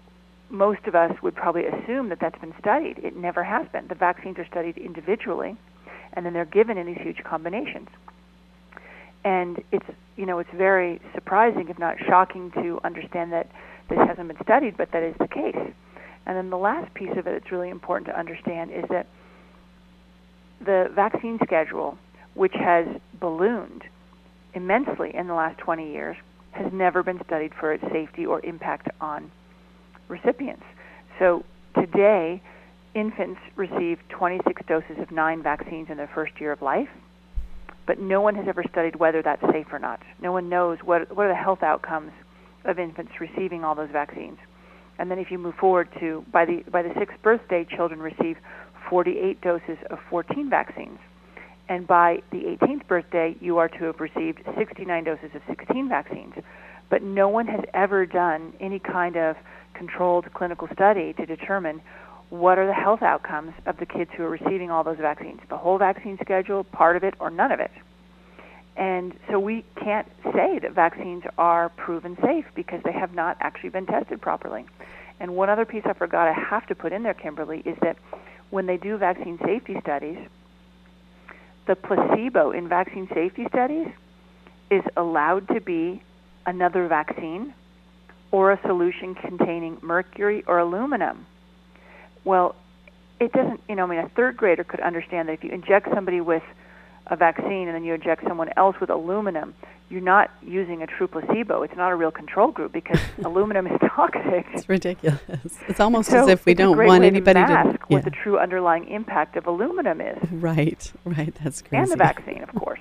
most 0.50 0.86
of 0.86 0.94
us 0.94 1.12
would 1.22 1.34
probably 1.34 1.64
assume 1.66 2.08
that 2.10 2.18
that's 2.20 2.38
been 2.38 2.54
studied, 2.60 2.98
it 2.98 3.16
never 3.16 3.42
has 3.42 3.66
been. 3.72 3.88
The 3.88 3.94
vaccines 3.94 4.38
are 4.38 4.46
studied 4.46 4.76
individually, 4.76 5.56
and 6.12 6.24
then 6.24 6.32
they're 6.32 6.44
given 6.44 6.78
in 6.78 6.86
these 6.86 7.00
huge 7.00 7.22
combinations. 7.24 7.88
And 9.24 9.62
it's 9.72 9.86
you 10.16 10.26
know 10.26 10.38
it's 10.38 10.50
very 10.54 11.00
surprising, 11.14 11.68
if 11.68 11.78
not 11.78 11.96
shocking, 12.06 12.50
to 12.52 12.80
understand 12.84 13.32
that 13.32 13.48
this 13.88 13.98
hasn't 13.98 14.28
been 14.28 14.42
studied, 14.42 14.76
but 14.76 14.92
that 14.92 15.02
is 15.02 15.14
the 15.18 15.28
case. 15.28 15.56
And 16.26 16.36
then 16.36 16.50
the 16.50 16.58
last 16.58 16.92
piece 16.94 17.12
of 17.12 17.26
it 17.26 17.32
that's 17.32 17.52
really 17.52 17.68
important 17.68 18.06
to 18.08 18.18
understand 18.18 18.70
is 18.70 18.84
that 18.90 19.06
the 20.64 20.90
vaccine 20.94 21.38
schedule 21.44 21.98
which 22.34 22.54
has 22.54 22.86
ballooned 23.20 23.82
immensely 24.54 25.14
in 25.14 25.26
the 25.26 25.34
last 25.34 25.58
20 25.58 25.90
years, 25.90 26.16
has 26.52 26.72
never 26.72 27.02
been 27.02 27.20
studied 27.24 27.52
for 27.58 27.72
its 27.72 27.84
safety 27.92 28.24
or 28.24 28.44
impact 28.44 28.88
on 29.00 29.30
recipients. 30.08 30.62
So 31.18 31.44
today, 31.74 32.40
infants 32.94 33.40
receive 33.56 33.98
26 34.10 34.62
doses 34.66 34.98
of 34.98 35.10
nine 35.10 35.42
vaccines 35.42 35.88
in 35.90 35.96
their 35.96 36.10
first 36.14 36.40
year 36.40 36.52
of 36.52 36.62
life, 36.62 36.88
but 37.86 37.98
no 37.98 38.20
one 38.20 38.34
has 38.34 38.46
ever 38.48 38.64
studied 38.70 38.96
whether 38.96 39.22
that's 39.22 39.42
safe 39.52 39.66
or 39.72 39.78
not. 39.78 40.00
No 40.20 40.32
one 40.32 40.48
knows 40.48 40.78
what, 40.84 41.14
what 41.14 41.26
are 41.26 41.28
the 41.28 41.34
health 41.34 41.62
outcomes 41.62 42.12
of 42.64 42.78
infants 42.78 43.12
receiving 43.20 43.64
all 43.64 43.74
those 43.74 43.90
vaccines. 43.92 44.38
And 44.98 45.10
then 45.10 45.18
if 45.18 45.30
you 45.30 45.38
move 45.38 45.54
forward 45.56 45.88
to 46.00 46.24
by 46.32 46.44
the 46.44 46.62
by 46.70 46.82
the 46.82 46.92
sixth 46.98 47.20
birthday, 47.22 47.66
children 47.76 48.00
receive 48.00 48.36
48 48.88 49.40
doses 49.40 49.78
of 49.90 49.98
14 50.08 50.48
vaccines 50.48 50.98
and 51.68 51.86
by 51.86 52.22
the 52.30 52.56
18th 52.60 52.86
birthday, 52.86 53.36
you 53.40 53.58
are 53.58 53.68
to 53.68 53.84
have 53.84 54.00
received 54.00 54.42
69 54.58 55.04
doses 55.04 55.30
of 55.34 55.42
16 55.48 55.88
vaccines. 55.88 56.34
But 56.90 57.02
no 57.02 57.28
one 57.28 57.46
has 57.46 57.60
ever 57.72 58.04
done 58.04 58.52
any 58.60 58.78
kind 58.78 59.16
of 59.16 59.36
controlled 59.72 60.32
clinical 60.34 60.68
study 60.72 61.14
to 61.14 61.26
determine 61.26 61.80
what 62.30 62.58
are 62.58 62.66
the 62.66 62.72
health 62.72 63.02
outcomes 63.02 63.52
of 63.66 63.76
the 63.78 63.86
kids 63.86 64.10
who 64.16 64.24
are 64.24 64.30
receiving 64.30 64.70
all 64.70 64.82
those 64.82 64.98
vaccines, 64.98 65.40
the 65.48 65.56
whole 65.56 65.78
vaccine 65.78 66.18
schedule, 66.20 66.64
part 66.64 66.96
of 66.96 67.04
it, 67.04 67.14
or 67.20 67.30
none 67.30 67.52
of 67.52 67.60
it. 67.60 67.70
And 68.76 69.14
so 69.30 69.38
we 69.38 69.64
can't 69.76 70.08
say 70.32 70.58
that 70.58 70.72
vaccines 70.72 71.22
are 71.38 71.68
proven 71.70 72.16
safe 72.22 72.46
because 72.54 72.80
they 72.84 72.92
have 72.92 73.14
not 73.14 73.36
actually 73.40 73.70
been 73.70 73.86
tested 73.86 74.20
properly. 74.20 74.66
And 75.20 75.36
one 75.36 75.48
other 75.48 75.64
piece 75.64 75.82
I 75.84 75.92
forgot 75.92 76.26
I 76.26 76.32
have 76.32 76.66
to 76.66 76.74
put 76.74 76.92
in 76.92 77.04
there, 77.04 77.14
Kimberly, 77.14 77.62
is 77.64 77.76
that 77.82 77.96
when 78.50 78.66
they 78.66 78.76
do 78.76 78.96
vaccine 78.96 79.38
safety 79.44 79.76
studies, 79.80 80.18
the 81.66 81.76
placebo 81.76 82.50
in 82.50 82.68
vaccine 82.68 83.08
safety 83.14 83.46
studies 83.48 83.88
is 84.70 84.82
allowed 84.96 85.46
to 85.48 85.60
be 85.60 86.02
another 86.46 86.88
vaccine 86.88 87.54
or 88.32 88.52
a 88.52 88.60
solution 88.66 89.14
containing 89.14 89.78
mercury 89.82 90.42
or 90.46 90.58
aluminum. 90.58 91.26
Well, 92.24 92.54
it 93.20 93.32
doesn't, 93.32 93.60
you 93.68 93.76
know, 93.76 93.84
I 93.84 93.86
mean, 93.86 93.98
a 94.00 94.08
third 94.10 94.36
grader 94.36 94.64
could 94.64 94.80
understand 94.80 95.28
that 95.28 95.34
if 95.34 95.44
you 95.44 95.50
inject 95.50 95.88
somebody 95.94 96.20
with 96.20 96.42
a 97.06 97.16
vaccine 97.16 97.68
and 97.68 97.74
then 97.74 97.84
you 97.84 97.94
inject 97.94 98.24
someone 98.26 98.50
else 98.56 98.76
with 98.80 98.90
aluminum, 98.90 99.54
you're 99.90 100.00
not 100.00 100.30
using 100.42 100.82
a 100.82 100.86
true 100.86 101.06
placebo. 101.06 101.62
It's 101.62 101.76
not 101.76 101.92
a 101.92 101.96
real 101.96 102.10
control 102.10 102.50
group 102.50 102.72
because 102.72 102.98
aluminum 103.24 103.66
is 103.66 103.78
toxic. 103.80 104.46
It's 104.54 104.68
ridiculous. 104.68 105.20
It's 105.68 105.80
almost 105.80 106.10
so 106.10 106.22
as 106.22 106.28
if 106.28 106.46
we 106.46 106.54
don't 106.54 106.76
want 106.76 107.04
anybody 107.04 107.40
to 107.40 107.46
mask 107.46 107.80
to 107.80 107.86
yeah. 107.88 107.96
what 107.96 108.04
the 108.04 108.10
true 108.10 108.38
underlying 108.38 108.88
impact 108.88 109.36
of 109.36 109.46
aluminum 109.46 110.00
is. 110.00 110.18
Right, 110.44 110.92
right. 111.04 111.34
That's 111.42 111.62
crazy. 111.62 111.80
And 111.80 111.90
the 111.90 111.96
vaccine, 111.96 112.42
of 112.42 112.50
course. 112.54 112.80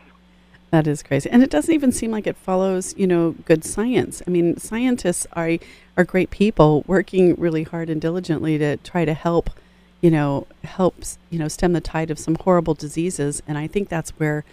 That 0.74 0.88
is 0.88 1.03
crazy, 1.03 1.30
and 1.30 1.44
it 1.44 1.51
doesn't 1.51 1.74
even 1.74 1.92
seem 1.92 2.10
like 2.10 2.25
it 2.25 2.36
follows, 2.36 2.96
you 2.98 3.06
know, 3.06 3.36
good 3.46 3.63
science. 3.63 4.24
I 4.25 4.32
mean, 4.32 4.58
scientists 4.58 5.27
are 5.34 5.60
are 5.96 6.03
great 6.03 6.32
people 6.32 6.84
working 6.88 7.36
really 7.36 7.62
hard 7.62 7.92
and 7.92 8.01
diligently 8.01 8.58
to 8.58 8.77
try 8.77 9.06
to 9.06 9.13
help 9.13 9.51
you 10.03 10.12
know, 10.12 10.48
helps, 10.65 11.18
you 11.30 11.39
know, 11.39 11.48
stem 11.48 11.72
the 11.72 11.80
tide 11.80 12.12
of 12.12 12.20
some 12.20 12.36
horrible 12.36 12.74
diseases. 12.74 13.42
And 13.48 13.58
I 13.58 13.68
think 13.68 13.88
that's 13.88 14.10
where, 14.20 14.44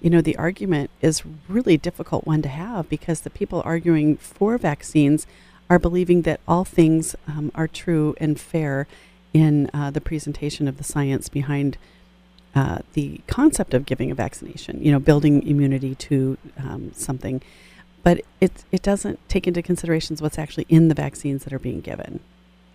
you 0.00 0.08
know, 0.08 0.20
the 0.20 0.36
argument 0.36 0.88
is 1.00 1.24
really 1.48 1.76
difficult 1.76 2.28
one 2.28 2.42
to 2.42 2.48
have 2.48 2.88
because 2.88 3.22
the 3.22 3.30
people 3.30 3.60
arguing 3.64 4.18
for 4.18 4.56
vaccines 4.56 5.26
are 5.68 5.80
believing 5.80 6.22
that 6.22 6.38
all 6.46 6.64
things 6.64 7.16
um, 7.26 7.50
are 7.56 7.66
true 7.66 8.14
and 8.18 8.38
fair 8.38 8.86
in 9.34 9.68
uh, 9.74 9.90
the 9.90 10.00
presentation 10.00 10.68
of 10.68 10.78
the 10.78 10.84
science 10.84 11.28
behind 11.28 11.76
uh, 12.54 12.78
the 12.94 13.20
concept 13.26 13.74
of 13.74 13.86
giving 13.86 14.10
a 14.10 14.14
vaccination, 14.14 14.82
you 14.82 14.90
know, 14.90 14.98
building 14.98 15.46
immunity 15.46 15.94
to 15.94 16.36
um, 16.58 16.92
something. 16.94 17.40
But 18.02 18.22
it, 18.40 18.64
it 18.72 18.82
doesn't 18.82 19.18
take 19.28 19.46
into 19.46 19.62
considerations 19.62 20.22
what's 20.22 20.38
actually 20.38 20.66
in 20.68 20.88
the 20.88 20.94
vaccines 20.94 21.44
that 21.44 21.52
are 21.52 21.58
being 21.58 21.80
given, 21.80 22.20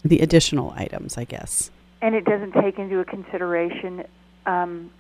the 0.04 0.20
additional 0.20 0.72
items, 0.78 1.18
I 1.18 1.24
guess 1.24 1.72
and 2.06 2.14
it 2.14 2.24
doesn't 2.24 2.52
take 2.54 2.78
into 2.78 3.04
consideration 3.06 4.04
um, 4.46 4.92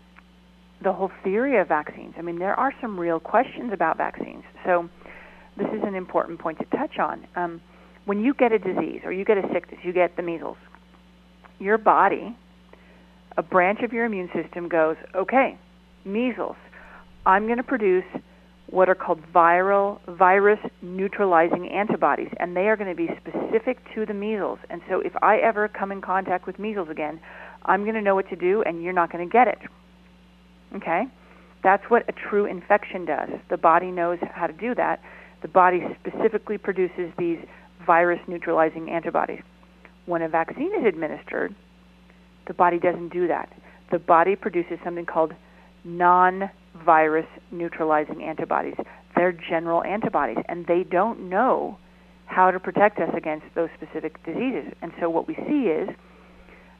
the 0.81 0.91
whole 0.91 1.11
theory 1.23 1.57
of 1.57 1.67
vaccines. 1.67 2.15
I 2.17 2.23
mean, 2.23 2.39
there 2.39 2.57
are 2.59 2.73
some 2.81 2.99
real 2.99 3.19
questions 3.19 3.71
about 3.71 3.97
vaccines. 3.97 4.43
So, 4.63 4.89
this 5.55 5.67
is 5.67 5.83
an 5.83 5.93
important 5.93 6.39
point 6.39 6.57
to 6.57 6.65
touch 6.75 6.97
on. 6.97 7.27
Um, 7.35 7.61
when 8.05 8.23
you 8.23 8.33
get 8.33 8.51
a 8.51 8.57
disease 8.57 9.01
or 9.05 9.11
you 9.13 9.23
get 9.23 9.37
a 9.37 9.47
sickness, 9.53 9.79
you 9.83 9.93
get 9.93 10.15
the 10.15 10.23
measles, 10.23 10.57
your 11.59 11.77
body, 11.77 12.35
a 13.37 13.43
branch 13.43 13.81
of 13.81 13.91
your 13.91 14.05
immune 14.05 14.29
system 14.33 14.69
goes, 14.69 14.95
okay, 15.13 15.57
measles, 16.05 16.55
I'm 17.25 17.45
going 17.45 17.57
to 17.57 17.63
produce 17.63 18.05
what 18.67 18.89
are 18.89 18.95
called 18.95 19.21
viral 19.33 19.99
virus 20.17 20.59
neutralizing 20.81 21.69
antibodies 21.69 22.29
and 22.37 22.55
they 22.55 22.67
are 22.67 22.75
going 22.75 22.89
to 22.89 22.95
be 22.95 23.09
specific 23.21 23.77
to 23.93 24.05
the 24.05 24.13
measles. 24.13 24.59
And 24.69 24.81
so 24.89 25.01
if 25.01 25.13
i 25.21 25.37
ever 25.37 25.67
come 25.67 25.91
in 25.91 26.01
contact 26.01 26.47
with 26.47 26.57
measles 26.57 26.89
again 26.89 27.19
i'm 27.65 27.83
going 27.83 27.93
to 27.93 28.01
know 28.01 28.15
what 28.15 28.27
to 28.29 28.35
do 28.35 28.63
and 28.63 28.81
you're 28.81 28.93
not 28.93 29.11
going 29.11 29.27
to 29.27 29.31
get 29.31 29.47
it. 29.47 29.59
Okay? 30.75 31.03
That's 31.63 31.83
what 31.89 32.07
a 32.09 32.11
true 32.11 32.45
infection 32.45 33.05
does. 33.05 33.29
The 33.49 33.57
body 33.57 33.91
knows 33.91 34.19
how 34.33 34.47
to 34.47 34.53
do 34.53 34.75
that. 34.75 35.01
The 35.41 35.47
body 35.47 35.81
specifically 35.99 36.57
produces 36.57 37.11
these 37.17 37.39
virus 37.85 38.19
neutralizing 38.27 38.89
antibodies. 38.89 39.41
When 40.05 40.21
a 40.21 40.29
vaccine 40.29 40.71
is 40.79 40.85
administered 40.85 41.55
the 42.47 42.53
body 42.53 42.79
doesn't 42.79 43.09
do 43.09 43.27
that 43.27 43.49
the 43.91 43.99
body 43.99 44.35
produces 44.35 44.77
something 44.83 45.05
called 45.05 45.33
non 45.83 46.49
virus 46.85 47.27
neutralizing 47.51 48.23
antibodies. 48.23 48.75
They're 49.15 49.31
general 49.31 49.83
antibodies, 49.83 50.37
and 50.49 50.65
they 50.67 50.83
don't 50.83 51.29
know 51.29 51.77
how 52.25 52.51
to 52.51 52.59
protect 52.59 52.99
us 52.99 53.11
against 53.15 53.45
those 53.55 53.69
specific 53.75 54.23
diseases. 54.25 54.73
And 54.81 54.91
so 54.99 55.09
what 55.09 55.27
we 55.27 55.35
see 55.47 55.69
is 55.69 55.89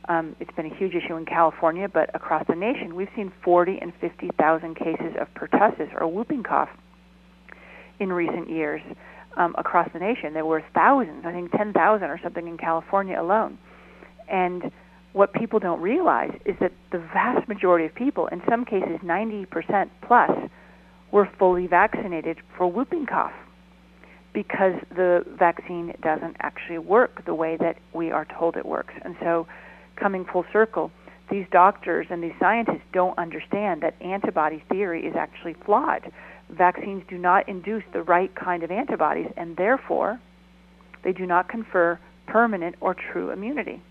um, 0.10 0.36
it's 0.39 0.51
been 0.55 0.65
a 0.65 0.75
huge 0.75 0.93
issue 0.93 1.15
in 1.15 1.25
California, 1.25 1.88
but 1.88 2.13
across 2.13 2.45
the 2.48 2.55
nation, 2.55 2.95
we've 2.95 3.10
seen 3.15 3.31
40 3.43 3.79
and 3.81 3.93
50,000 4.01 4.75
cases 4.75 5.15
of 5.19 5.27
pertussis 5.36 5.89
or 6.00 6.07
whooping 6.07 6.43
cough 6.43 6.69
in 8.00 8.12
recent 8.12 8.50
years 8.50 8.81
um, 9.38 9.55
across 9.57 9.88
the 9.93 10.00
nation. 10.00 10.34
There 10.34 10.45
were 10.45 10.63
thousands, 10.74 11.24
I 11.25 11.31
think 11.31 11.51
10,000 11.51 12.03
or 12.03 12.19
something 12.22 12.48
in 12.48 12.57
California 12.57 13.19
alone. 13.22 13.57
And 14.27 14.72
what 15.15 15.31
people 15.31 15.60
don't 15.60 15.81
realize 15.81 16.38
is 16.43 16.57
that 16.60 16.74
the 16.91 16.98
vast 16.98 17.48
majority 17.48 17.86
of 17.86 17.95
people, 17.95 18.27
in 18.27 18.41
some 18.50 18.65
cases 18.65 19.00
90% 19.01 19.89
plus, 20.05 20.29
were 21.10 21.29
fully 21.39 21.67
vaccinated 21.67 22.38
for 22.57 22.67
whooping 22.67 23.05
cough 23.05 23.31
because 24.34 24.74
the 24.93 25.24
vaccine 25.39 25.93
doesn't 26.03 26.36
actually 26.41 26.79
work 26.79 27.24
the 27.24 27.34
way 27.34 27.55
that 27.55 27.77
we 27.93 28.12
are 28.12 28.27
told 28.38 28.57
it 28.57 28.65
works. 28.65 28.93
And 29.05 29.15
so, 29.22 29.48
coming 29.95 30.25
full 30.25 30.43
circle, 30.51 30.91
these 31.31 31.45
doctors 31.50 32.07
and 32.10 32.22
these 32.22 32.36
scientists 32.38 32.84
don't 32.91 33.17
understand 33.17 33.84
that 33.84 33.95
antibody 34.01 34.65
theory 34.69 35.05
is 35.05 35.15
actually 35.15 35.55
flawed. 35.65 36.12
Vaccines 36.50 37.03
do 37.07 37.17
not 37.17 37.48
induce 37.48 37.84
the 37.93 38.03
right 38.03 38.36
kind 38.36 38.63
of 38.63 38.69
antibodies, 38.69 39.31
and 39.38 39.55
therefore, 39.55 40.19
they 41.05 41.13
do 41.13 41.25
not 41.25 41.48
confer 41.48 41.98
permanent 42.27 42.75
or 42.81 42.93
true 42.93 43.31
immunity. 43.31 43.81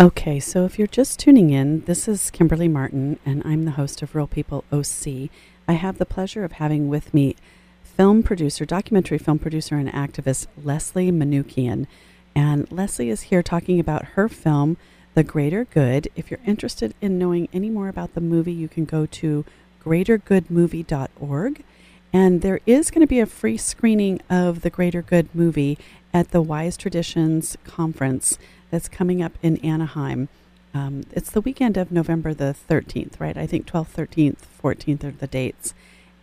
Okay, 0.00 0.38
so 0.38 0.64
if 0.64 0.78
you're 0.78 0.86
just 0.86 1.18
tuning 1.18 1.50
in, 1.50 1.80
this 1.86 2.06
is 2.06 2.30
Kimberly 2.30 2.68
Martin, 2.68 3.18
and 3.26 3.42
I'm 3.44 3.64
the 3.64 3.72
host 3.72 4.00
of 4.00 4.14
Real 4.14 4.28
People 4.28 4.62
OC. 4.70 5.28
I 5.66 5.72
have 5.72 5.98
the 5.98 6.06
pleasure 6.06 6.44
of 6.44 6.52
having 6.52 6.88
with 6.88 7.12
me 7.12 7.34
film 7.82 8.22
producer, 8.22 8.64
documentary 8.64 9.18
film 9.18 9.40
producer, 9.40 9.74
and 9.74 9.92
activist 9.92 10.46
Leslie 10.62 11.10
Manookian. 11.10 11.88
And 12.32 12.70
Leslie 12.70 13.10
is 13.10 13.22
here 13.22 13.42
talking 13.42 13.80
about 13.80 14.10
her 14.14 14.28
film, 14.28 14.76
The 15.14 15.24
Greater 15.24 15.64
Good. 15.64 16.06
If 16.14 16.30
you're 16.30 16.38
interested 16.46 16.94
in 17.00 17.18
knowing 17.18 17.48
any 17.52 17.68
more 17.68 17.88
about 17.88 18.14
the 18.14 18.20
movie, 18.20 18.52
you 18.52 18.68
can 18.68 18.84
go 18.84 19.04
to 19.04 19.44
greatergoodmovie.org. 19.84 21.64
And 22.12 22.40
there 22.40 22.60
is 22.66 22.92
going 22.92 23.00
to 23.00 23.08
be 23.08 23.18
a 23.18 23.26
free 23.26 23.56
screening 23.56 24.20
of 24.30 24.60
The 24.60 24.70
Greater 24.70 25.02
Good 25.02 25.34
movie 25.34 25.76
at 26.14 26.30
the 26.30 26.40
Wise 26.40 26.76
Traditions 26.76 27.56
Conference 27.64 28.38
that's 28.70 28.88
coming 28.88 29.22
up 29.22 29.32
in 29.42 29.56
Anaheim. 29.58 30.28
Um, 30.74 31.04
it's 31.12 31.30
the 31.30 31.40
weekend 31.40 31.76
of 31.76 31.90
November 31.90 32.34
the 32.34 32.54
13th, 32.68 33.18
right? 33.18 33.36
I 33.36 33.46
think 33.46 33.66
12th, 33.66 33.94
13th, 33.94 34.38
14th 34.62 35.04
are 35.04 35.10
the 35.12 35.26
dates. 35.26 35.74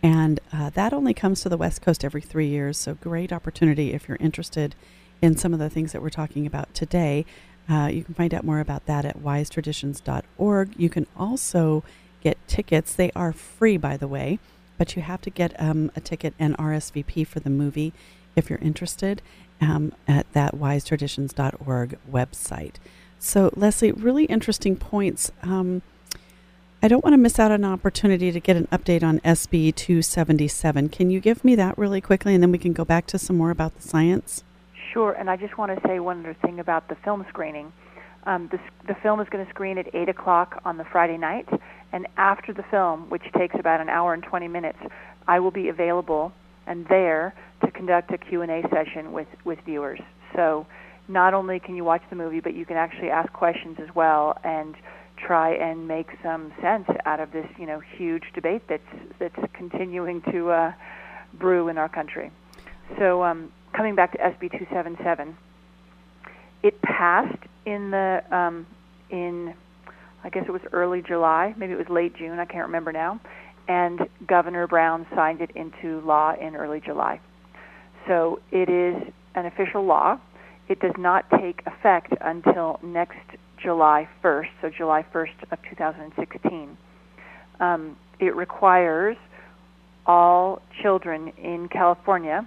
And 0.02 0.40
uh, 0.52 0.70
that 0.70 0.92
only 0.92 1.14
comes 1.14 1.40
to 1.40 1.48
the 1.48 1.56
West 1.56 1.82
Coast 1.82 2.04
every 2.04 2.20
three 2.20 2.46
years. 2.46 2.78
So, 2.78 2.94
great 2.94 3.32
opportunity 3.32 3.92
if 3.92 4.06
you're 4.06 4.18
interested 4.20 4.74
in 5.20 5.36
some 5.36 5.52
of 5.52 5.58
the 5.58 5.70
things 5.70 5.92
that 5.92 6.02
we're 6.02 6.10
talking 6.10 6.46
about 6.46 6.72
today. 6.74 7.24
Uh, 7.68 7.88
you 7.92 8.04
can 8.04 8.14
find 8.14 8.32
out 8.32 8.44
more 8.44 8.60
about 8.60 8.86
that 8.86 9.04
at 9.04 9.18
wisetraditions.org. 9.18 10.74
You 10.76 10.88
can 10.88 11.06
also 11.16 11.82
get 12.22 12.38
tickets. 12.46 12.94
They 12.94 13.10
are 13.16 13.32
free, 13.32 13.76
by 13.76 13.96
the 13.96 14.06
way, 14.06 14.38
but 14.78 14.94
you 14.94 15.02
have 15.02 15.22
to 15.22 15.30
get 15.30 15.58
um, 15.60 15.90
a 15.96 16.00
ticket 16.00 16.34
and 16.38 16.56
RSVP 16.56 17.26
for 17.26 17.40
the 17.40 17.50
movie 17.50 17.92
if 18.36 18.50
you're 18.50 18.58
interested 18.60 19.22
um, 19.60 19.92
at 20.06 20.30
that 20.32 20.54
wisetraditions.org 20.54 21.98
website. 22.10 22.74
So, 23.18 23.50
Leslie, 23.56 23.92
really 23.92 24.24
interesting 24.26 24.76
points. 24.76 25.30
Um, 25.42 25.82
I 26.82 26.88
don't 26.88 27.02
want 27.02 27.14
to 27.14 27.18
miss 27.18 27.38
out 27.38 27.50
on 27.50 27.64
an 27.64 27.72
opportunity 27.72 28.30
to 28.30 28.38
get 28.38 28.56
an 28.56 28.68
update 28.70 29.02
on 29.02 29.18
SB 29.20 29.74
277. 29.74 30.90
Can 30.90 31.10
you 31.10 31.20
give 31.20 31.44
me 31.44 31.54
that 31.54 31.76
really 31.78 32.00
quickly 32.00 32.34
and 32.34 32.42
then 32.42 32.52
we 32.52 32.58
can 32.58 32.72
go 32.72 32.84
back 32.84 33.06
to 33.08 33.18
some 33.18 33.36
more 33.36 33.50
about 33.50 33.74
the 33.74 33.82
science? 33.82 34.44
Sure, 34.92 35.12
and 35.12 35.28
I 35.28 35.36
just 35.36 35.58
want 35.58 35.74
to 35.74 35.88
say 35.88 36.00
one 36.00 36.20
other 36.20 36.34
thing 36.34 36.60
about 36.60 36.88
the 36.88 36.94
film 36.96 37.24
screening. 37.28 37.72
Um, 38.24 38.48
the, 38.50 38.58
the 38.86 38.94
film 38.94 39.20
is 39.20 39.28
going 39.28 39.44
to 39.44 39.50
screen 39.50 39.78
at 39.78 39.94
8 39.94 40.08
o'clock 40.08 40.60
on 40.64 40.76
the 40.76 40.84
Friday 40.84 41.16
night, 41.16 41.48
and 41.92 42.06
after 42.16 42.52
the 42.52 42.62
film, 42.64 43.08
which 43.08 43.22
takes 43.36 43.54
about 43.58 43.80
an 43.80 43.88
hour 43.88 44.14
and 44.14 44.22
20 44.22 44.48
minutes, 44.48 44.78
I 45.26 45.40
will 45.40 45.50
be 45.50 45.68
available 45.68 46.32
and 46.66 46.86
there 46.88 47.34
to 47.64 47.70
conduct 47.70 48.12
a 48.12 48.18
Q&A 48.18 48.62
session 48.70 49.12
with, 49.12 49.28
with 49.44 49.58
viewers. 49.64 50.00
So 50.34 50.66
not 51.08 51.34
only 51.34 51.60
can 51.60 51.76
you 51.76 51.84
watch 51.84 52.02
the 52.10 52.16
movie, 52.16 52.40
but 52.40 52.54
you 52.54 52.66
can 52.66 52.76
actually 52.76 53.10
ask 53.10 53.32
questions 53.32 53.78
as 53.80 53.94
well 53.94 54.38
and 54.44 54.74
try 55.16 55.54
and 55.54 55.88
make 55.88 56.08
some 56.22 56.52
sense 56.60 56.88
out 57.04 57.20
of 57.20 57.32
this, 57.32 57.46
you 57.58 57.66
know, 57.66 57.80
huge 57.80 58.24
debate 58.34 58.62
that's 58.68 58.82
that's 59.18 59.36
continuing 59.54 60.20
to 60.30 60.50
uh, 60.50 60.72
brew 61.34 61.68
in 61.68 61.78
our 61.78 61.88
country. 61.88 62.30
So 62.98 63.22
um, 63.22 63.50
coming 63.72 63.94
back 63.94 64.12
to 64.12 64.18
SB 64.18 64.50
277, 64.50 65.36
it 66.62 66.80
passed 66.82 67.38
in 67.64 67.90
the 67.90 68.22
um, 68.30 68.66
in 69.10 69.54
I 70.24 70.28
guess 70.28 70.44
it 70.48 70.50
was 70.50 70.62
early 70.72 71.02
July, 71.02 71.54
maybe 71.56 71.72
it 71.72 71.78
was 71.78 71.88
late 71.88 72.16
June, 72.16 72.38
I 72.40 72.46
can't 72.46 72.66
remember 72.66 72.90
now, 72.90 73.20
and 73.68 74.00
Governor 74.26 74.66
Brown 74.66 75.06
signed 75.14 75.40
it 75.40 75.50
into 75.54 76.00
law 76.00 76.34
in 76.40 76.56
early 76.56 76.80
July. 76.80 77.20
So 78.06 78.40
it 78.50 78.68
is 78.68 79.12
an 79.34 79.46
official 79.46 79.84
law. 79.84 80.18
It 80.68 80.80
does 80.80 80.94
not 80.98 81.24
take 81.38 81.62
effect 81.66 82.12
until 82.20 82.78
next 82.82 83.18
July 83.62 84.08
1st, 84.22 84.48
so 84.60 84.70
July 84.70 85.04
1st 85.12 85.52
of 85.52 85.58
2016. 85.68 86.76
Um, 87.58 87.96
it 88.20 88.34
requires 88.34 89.16
all 90.06 90.62
children 90.82 91.32
in 91.42 91.68
California, 91.68 92.46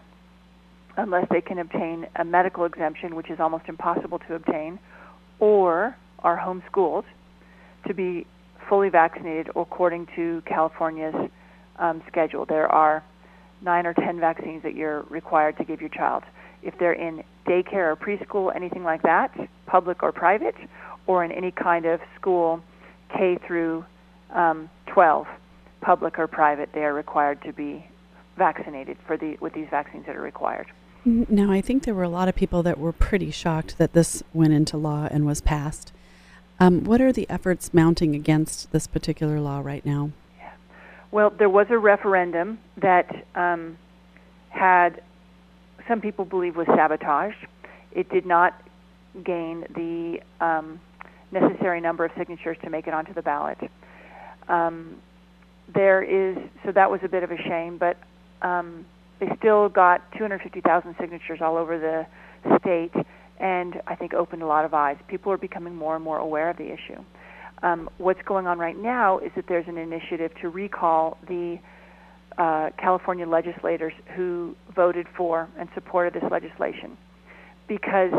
unless 0.98 1.28
they 1.30 1.42
can 1.42 1.60
obtain 1.60 2.08
a 2.16 2.24
medical 2.24 2.66
exemption, 2.66 3.16
which 3.16 3.30
is 3.30 3.40
almost 3.40 3.66
impossible 3.68 4.20
to 4.20 4.36
obtain, 4.36 4.80
or 5.40 5.96
are 6.20 6.38
homeschooled, 6.38 7.06
to 7.88 7.94
be 7.94 8.26
fully 8.70 8.90
vaccinated 8.90 9.50
according 9.56 10.08
to 10.16 10.42
California's 10.46 11.16
um, 11.80 12.02
schedule. 12.08 12.46
There 12.46 12.68
are 12.68 13.04
nine 13.62 13.86
or 13.86 13.94
ten 13.94 14.20
vaccines 14.20 14.64
that 14.64 14.76
you're 14.76 15.02
required 15.10 15.58
to 15.58 15.66
give 15.66 15.82
your 15.82 15.90
child. 15.90 16.24
If 16.62 16.78
they're 16.78 16.94
in 16.94 17.24
daycare 17.48 17.92
or 17.92 17.96
preschool, 17.96 18.56
anything 18.56 18.84
like 18.84 19.02
that, 19.02 19.36
public 19.66 20.04
or 20.04 20.12
private, 20.12 20.56
or 21.08 21.26
in 21.26 21.32
any 21.32 21.52
kind 21.52 21.86
of 21.86 22.00
school, 22.20 22.62
K 23.18 23.40
through 23.46 23.84
um, 24.34 24.70
12, 24.88 25.26
public 25.82 26.20
or 26.20 26.28
private, 26.28 26.70
they 26.74 26.84
are 26.84 26.94
required 26.94 27.42
to 27.44 27.54
be 27.54 27.86
vaccinated 28.38 28.98
for 29.08 29.18
the 29.18 29.38
with 29.42 29.54
these 29.54 29.68
vaccines 29.70 30.06
that 30.06 30.16
are 30.16 30.22
required. 30.22 30.68
Now, 31.06 31.52
I 31.52 31.62
think 31.62 31.84
there 31.84 31.96
were 31.96 32.04
a 32.04 32.10
lot 32.10 32.28
of 32.28 32.36
people 32.36 32.62
that 32.64 32.78
were 32.78 32.92
pretty 32.92 33.32
shocked 33.32 33.78
that 33.78 33.94
this 33.94 34.22
went 34.34 34.54
into 34.54 34.78
law 34.78 35.08
and 35.10 35.26
was 35.26 35.42
passed. 35.42 35.94
Um, 36.60 36.84
what 36.84 37.00
are 37.00 37.14
the 37.14 37.30
efforts 37.30 37.74
mounting 37.74 38.16
against 38.16 38.72
this 38.72 38.86
particular 38.86 39.40
law 39.40 39.60
right 39.60 39.86
now? 39.86 40.12
Yeah. 40.38 40.52
Well, 41.12 41.30
there 41.30 41.50
was 41.50 41.68
a 41.70 41.78
referendum 41.78 42.60
that 42.82 43.26
um, 43.36 43.78
had 44.50 45.02
some 45.88 46.02
people 46.02 46.26
believe 46.26 46.56
was 46.56 46.68
sabotaged. 46.68 47.48
It 47.92 48.10
did 48.10 48.26
not 48.26 48.62
gain 49.24 49.66
the 49.74 50.20
um, 50.44 50.80
necessary 51.32 51.82
number 51.82 52.06
of 52.06 52.12
signatures 52.18 52.58
to 52.64 52.70
make 52.70 52.88
it 52.88 52.94
onto 52.94 53.14
the 53.14 53.22
ballot. 53.22 53.58
Um, 54.48 54.98
there 55.74 56.02
is 56.02 56.38
so 56.66 56.72
that 56.72 56.90
was 56.92 57.00
a 57.04 57.08
bit 57.08 57.24
of 57.24 57.32
a 57.32 57.38
shame, 57.38 57.78
but 57.78 57.98
um, 58.42 58.86
they 59.20 59.28
still 59.38 59.70
got 59.70 60.02
250,000 60.14 60.96
signatures 61.00 61.40
all 61.42 61.58
over 61.58 61.78
the 61.78 62.06
state, 62.60 62.92
and 63.40 63.82
I 63.88 63.96
think 63.96 64.14
opened 64.14 64.42
a 64.42 64.48
lot 64.48 64.66
of 64.66 64.74
eyes. 64.74 64.98
People 65.08 65.32
are 65.32 65.38
becoming 65.38 65.76
more 65.76 65.96
and 65.96 66.04
more 66.04 66.18
aware 66.18 66.50
of 66.50 66.58
the 66.58 66.66
issue. 66.66 67.04
Um, 67.62 67.90
what's 67.98 68.22
going 68.26 68.48
on 68.48 68.58
right 68.58 68.78
now 68.78 69.20
is 69.20 69.32
that 69.36 69.46
there's 69.48 69.68
an 69.68 69.78
initiative 69.78 70.32
to 70.42 70.50
recall 70.50 71.18
the 71.28 71.60
uh, 72.38 72.70
California 72.78 73.28
legislators 73.28 73.94
who 74.16 74.56
voted 74.74 75.08
for 75.18 75.50
and 75.58 75.68
supported 75.74 76.14
this 76.14 76.30
legislation 76.32 76.98
because 77.68 78.12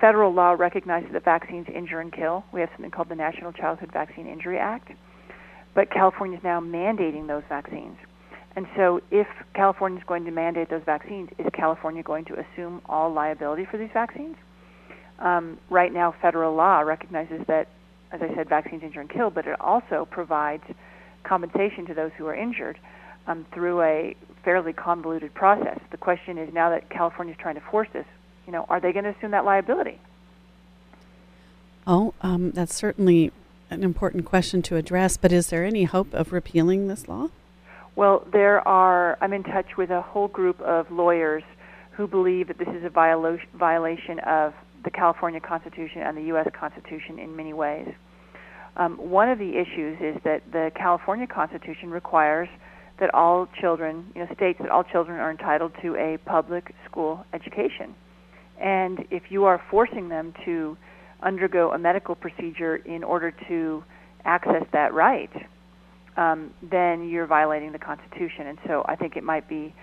federal 0.00 0.32
law 0.34 0.52
recognizes 0.52 1.10
that 1.12 1.24
vaccines 1.24 1.66
injure 1.74 2.00
and 2.00 2.12
kill. 2.12 2.44
We 2.52 2.60
have 2.60 2.70
something 2.74 2.90
called 2.90 3.08
the 3.08 3.14
National 3.14 3.52
Childhood 3.52 3.90
Vaccine 3.92 4.26
Injury 4.26 4.58
Act. 4.58 4.90
But 5.74 5.90
California 5.90 6.38
is 6.38 6.44
now 6.44 6.60
mandating 6.60 7.26
those 7.26 7.42
vaccines. 7.48 7.96
And 8.56 8.66
so, 8.76 9.00
if 9.10 9.26
California 9.54 9.98
is 9.98 10.04
going 10.06 10.24
to 10.26 10.30
mandate 10.30 10.70
those 10.70 10.82
vaccines, 10.84 11.30
is 11.38 11.46
California 11.52 12.02
going 12.02 12.24
to 12.26 12.38
assume 12.38 12.80
all 12.86 13.12
liability 13.12 13.64
for 13.64 13.78
these 13.78 13.90
vaccines? 13.92 14.36
Um, 15.18 15.58
right 15.70 15.92
now, 15.92 16.14
federal 16.22 16.54
law 16.54 16.80
recognizes 16.80 17.40
that, 17.48 17.68
as 18.12 18.22
I 18.22 18.32
said, 18.34 18.48
vaccines 18.48 18.82
injure 18.82 19.00
and 19.00 19.10
kill, 19.10 19.30
but 19.30 19.46
it 19.46 19.60
also 19.60 20.06
provides 20.08 20.62
compensation 21.24 21.86
to 21.86 21.94
those 21.94 22.12
who 22.16 22.26
are 22.26 22.34
injured 22.34 22.78
um, 23.26 23.46
through 23.52 23.80
a 23.82 24.14
fairly 24.44 24.72
convoluted 24.72 25.34
process. 25.34 25.80
The 25.90 25.96
question 25.96 26.38
is 26.38 26.52
now 26.52 26.70
that 26.70 26.90
California 26.90 27.32
is 27.32 27.40
trying 27.40 27.54
to 27.56 27.60
force 27.60 27.88
this, 27.92 28.06
you 28.46 28.52
know, 28.52 28.66
are 28.68 28.80
they 28.80 28.92
going 28.92 29.04
to 29.04 29.10
assume 29.10 29.30
that 29.32 29.44
liability? 29.44 29.98
Oh, 31.86 32.14
um, 32.20 32.50
that's 32.52 32.74
certainly 32.74 33.32
an 33.70 33.82
important 33.82 34.24
question 34.26 34.62
to 34.62 34.76
address, 34.76 35.16
but 35.16 35.32
is 35.32 35.48
there 35.48 35.64
any 35.64 35.84
hope 35.84 36.12
of 36.14 36.32
repealing 36.32 36.88
this 36.88 37.08
law? 37.08 37.30
Well, 37.96 38.26
there 38.32 38.66
are, 38.66 39.16
I'm 39.20 39.32
in 39.32 39.44
touch 39.44 39.76
with 39.78 39.90
a 39.90 40.02
whole 40.02 40.28
group 40.28 40.60
of 40.60 40.90
lawyers 40.90 41.44
who 41.92 42.08
believe 42.08 42.48
that 42.48 42.58
this 42.58 42.68
is 42.68 42.84
a 42.84 42.90
violation 42.90 44.18
of 44.26 44.52
the 44.82 44.90
California 44.90 45.40
Constitution 45.40 46.02
and 46.02 46.16
the 46.16 46.22
U.S. 46.22 46.48
Constitution 46.58 47.20
in 47.20 47.36
many 47.36 47.52
ways. 47.52 47.88
Um, 48.76 48.96
one 48.96 49.28
of 49.28 49.38
the 49.38 49.50
issues 49.50 49.98
is 50.00 50.20
that 50.24 50.42
the 50.50 50.72
California 50.74 51.28
Constitution 51.28 51.90
requires 51.90 52.48
that 52.98 53.14
all 53.14 53.48
children, 53.60 54.10
you 54.14 54.24
know, 54.24 54.34
states 54.34 54.58
that 54.60 54.70
all 54.70 54.82
children 54.82 55.20
are 55.20 55.30
entitled 55.30 55.72
to 55.82 55.94
a 55.94 56.18
public 56.26 56.74
school 56.84 57.24
education. 57.32 57.94
And 58.60 59.04
if 59.10 59.24
you 59.30 59.44
are 59.44 59.62
forcing 59.70 60.08
them 60.08 60.34
to 60.44 60.76
undergo 61.22 61.70
a 61.72 61.78
medical 61.78 62.16
procedure 62.16 62.76
in 62.76 63.04
order 63.04 63.32
to 63.48 63.84
access 64.24 64.64
that 64.72 64.92
right, 64.92 65.30
um, 66.16 66.52
then 66.62 67.08
you're 67.08 67.26
violating 67.26 67.72
the 67.72 67.78
Constitution. 67.78 68.46
And 68.46 68.58
so 68.66 68.84
I 68.86 68.96
think 68.96 69.16
it 69.16 69.24
might 69.24 69.48
be 69.48 69.74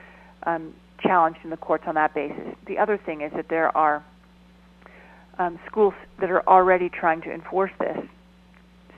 um, 0.43 0.73
challenged 1.01 1.39
in 1.43 1.49
the 1.49 1.57
courts 1.57 1.83
on 1.87 1.95
that 1.95 2.13
basis. 2.13 2.55
The 2.67 2.77
other 2.77 2.97
thing 2.97 3.21
is 3.21 3.31
that 3.35 3.49
there 3.49 3.75
are 3.75 4.03
um, 5.39 5.59
schools 5.67 5.93
that 6.19 6.29
are 6.29 6.47
already 6.47 6.89
trying 6.89 7.21
to 7.21 7.33
enforce 7.33 7.71
this, 7.79 7.97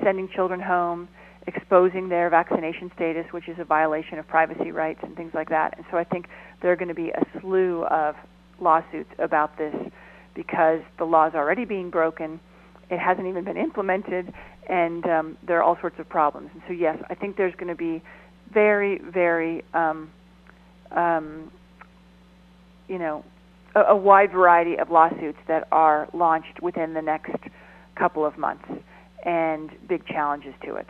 sending 0.04 0.28
children 0.30 0.60
home, 0.60 1.08
exposing 1.48 2.10
their 2.10 2.30
vaccination 2.30 2.92
status, 2.96 3.26
which 3.32 3.48
is 3.48 3.58
a 3.60 3.64
violation 3.66 4.18
of 4.20 4.28
privacy 4.28 4.72
rights 4.72 5.00
and 5.04 5.16
things 5.16 5.32
like 5.34 5.50
that. 5.50 5.76
And 5.78 5.86
so 5.92 5.98
I 5.98 6.04
think 6.04 6.28
there 6.62 6.72
are 6.72 6.76
going 6.76 6.90
to 6.90 6.94
be 6.94 7.10
a 7.10 7.26
slew 7.40 7.84
of 7.86 8.16
lawsuits 8.60 9.10
about 9.20 9.58
this 9.58 9.76
because 10.34 10.80
the 10.98 11.06
law 11.06 11.28
is 11.28 11.34
already 11.36 11.66
being 11.66 11.90
broken. 11.90 12.40
It 12.90 13.00
hasn't 13.00 13.28
even 13.28 13.44
been 13.44 13.58
implemented, 13.58 14.34
and 14.68 15.06
um, 15.06 15.38
there 15.44 15.58
are 15.60 15.64
all 15.64 15.78
sorts 15.80 16.00
of 16.00 16.08
problems. 16.08 16.50
And 16.54 16.62
so, 16.68 16.74
yes, 16.74 16.98
I 17.10 17.16
think 17.16 17.38
there's 17.38 17.56
going 17.56 17.70
to 17.70 17.76
be 17.76 18.02
very, 18.52 19.00
very, 19.00 19.64
um, 19.74 20.12
um, 20.92 21.52
you 22.88 23.00
know, 23.00 23.24
a, 23.76 23.82
a 23.82 23.96
wide 23.96 24.32
variety 24.32 24.78
of 24.78 24.90
lawsuits 24.90 25.40
that 25.48 25.68
are 25.72 26.08
launched 26.14 26.62
within 26.62 26.94
the 26.94 27.02
next 27.02 27.36
couple 27.96 28.26
of 28.26 28.38
months, 28.38 28.66
and 29.24 29.70
big 29.88 30.06
challenges 30.06 30.54
to 30.66 30.76
it. 30.76 30.88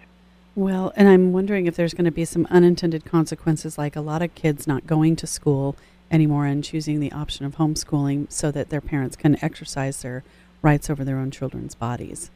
Well, 0.55 0.93
and 0.95 1.09
I'm 1.09 1.33
wondering 1.33 1.65
if 1.65 1.75
there's 1.75 1.93
going 1.93 2.05
to 2.05 2.11
be 2.11 2.25
some 2.25 2.47
unintended 2.49 3.05
consequences, 3.05 3.77
like 3.77 3.95
a 3.95 4.01
lot 4.01 4.21
of 4.21 4.35
kids 4.35 4.67
not 4.67 4.85
going 4.85 5.15
to 5.17 5.27
school 5.27 5.75
anymore 6.11 6.45
and 6.45 6.63
choosing 6.63 6.99
the 6.99 7.11
option 7.11 7.45
of 7.45 7.55
homeschooling 7.55 8.31
so 8.31 8.51
that 8.51 8.69
their 8.69 8.81
parents 8.81 9.15
can 9.15 9.43
exercise 9.43 10.01
their 10.01 10.23
rights 10.61 10.89
over 10.89 11.03
their 11.03 11.17
own 11.17 11.31
children's 11.31 11.73
bodies. 11.73 12.29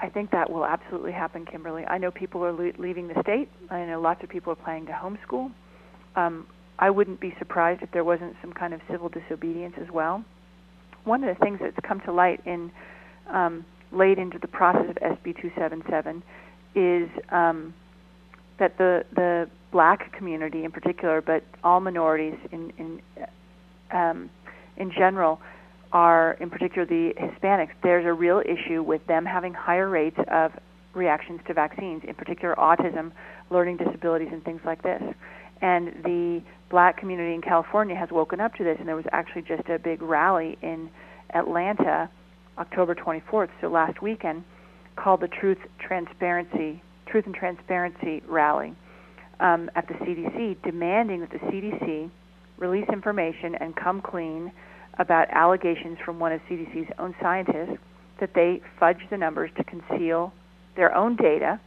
I 0.00 0.08
think 0.08 0.30
that 0.30 0.50
will 0.50 0.64
absolutely 0.64 1.12
happen, 1.12 1.44
Kimberly. 1.44 1.84
I 1.84 1.98
know 1.98 2.10
people 2.10 2.44
are 2.44 2.52
le- 2.52 2.72
leaving 2.78 3.08
the 3.08 3.20
state. 3.22 3.48
I 3.70 3.84
know 3.84 4.00
lots 4.00 4.22
of 4.22 4.28
people 4.28 4.52
are 4.52 4.56
planning 4.56 4.86
to 4.86 4.92
homeschool. 4.92 5.50
Um, 6.14 6.46
I 6.78 6.90
wouldn't 6.90 7.20
be 7.20 7.34
surprised 7.38 7.82
if 7.82 7.90
there 7.90 8.04
wasn't 8.04 8.34
some 8.40 8.52
kind 8.52 8.72
of 8.72 8.80
civil 8.90 9.08
disobedience 9.08 9.74
as 9.80 9.90
well. 9.92 10.24
One 11.04 11.24
of 11.24 11.36
the 11.36 11.44
things 11.44 11.58
that's 11.60 11.76
come 11.86 12.00
to 12.02 12.12
light 12.12 12.40
in 12.46 12.70
um, 13.28 13.64
late 13.92 14.18
into 14.18 14.38
the 14.38 14.46
process 14.46 14.88
of 14.88 14.96
SB 14.96 15.40
277 15.40 16.22
is 16.74 17.08
um, 17.30 17.74
that 18.58 18.78
the 18.78 19.04
the 19.14 19.50
black 19.72 20.12
community 20.12 20.64
in 20.64 20.70
particular, 20.70 21.20
but 21.20 21.42
all 21.64 21.80
minorities 21.80 22.38
in 22.52 22.72
in 22.78 23.00
um, 23.90 24.30
in 24.76 24.92
general 24.92 25.40
are 25.92 26.32
in 26.34 26.50
particular 26.50 26.86
the 26.86 27.14
Hispanics. 27.18 27.70
There's 27.82 28.06
a 28.06 28.12
real 28.12 28.40
issue 28.44 28.82
with 28.82 29.06
them 29.06 29.24
having 29.24 29.54
higher 29.54 29.88
rates 29.88 30.18
of 30.30 30.52
reactions 30.94 31.40
to 31.46 31.54
vaccines, 31.54 32.02
in 32.06 32.14
particular 32.14 32.54
autism, 32.56 33.12
learning 33.50 33.78
disabilities, 33.78 34.28
and 34.32 34.44
things 34.44 34.60
like 34.64 34.82
this. 34.82 35.02
And 35.60 35.88
the 36.04 36.42
black 36.70 36.98
community 36.98 37.34
in 37.34 37.42
California 37.42 37.96
has 37.96 38.10
woken 38.10 38.40
up 38.40 38.54
to 38.56 38.64
this, 38.64 38.76
and 38.78 38.86
there 38.86 38.96
was 38.96 39.06
actually 39.12 39.42
just 39.42 39.68
a 39.68 39.78
big 39.78 40.02
rally 40.02 40.58
in 40.62 40.90
Atlanta, 41.34 42.10
October 42.58 42.94
24th, 42.94 43.48
so 43.60 43.68
last 43.68 44.02
weekend, 44.02 44.44
called 44.96 45.20
the 45.20 45.28
Truth 45.28 45.58
Transparency 45.78 46.82
Truth 47.06 47.24
and 47.26 47.34
Transparency 47.34 48.22
rally 48.26 48.74
um, 49.40 49.70
at 49.74 49.88
the 49.88 49.94
CDC, 49.94 50.62
demanding 50.62 51.20
that 51.20 51.30
the 51.30 51.38
CDC 51.38 52.10
release 52.58 52.86
information 52.92 53.54
and 53.54 53.74
come 53.74 54.02
clean 54.02 54.52
about 54.98 55.28
allegations 55.30 55.98
from 56.04 56.18
one 56.18 56.32
of 56.32 56.40
CDC's 56.48 56.90
own 56.98 57.14
scientists 57.20 57.78
that 58.18 58.34
they 58.34 58.60
fudged 58.80 59.08
the 59.10 59.16
numbers 59.16 59.50
to 59.56 59.64
conceal 59.64 60.32
their 60.76 60.94
own 60.94 61.16
data 61.16 61.60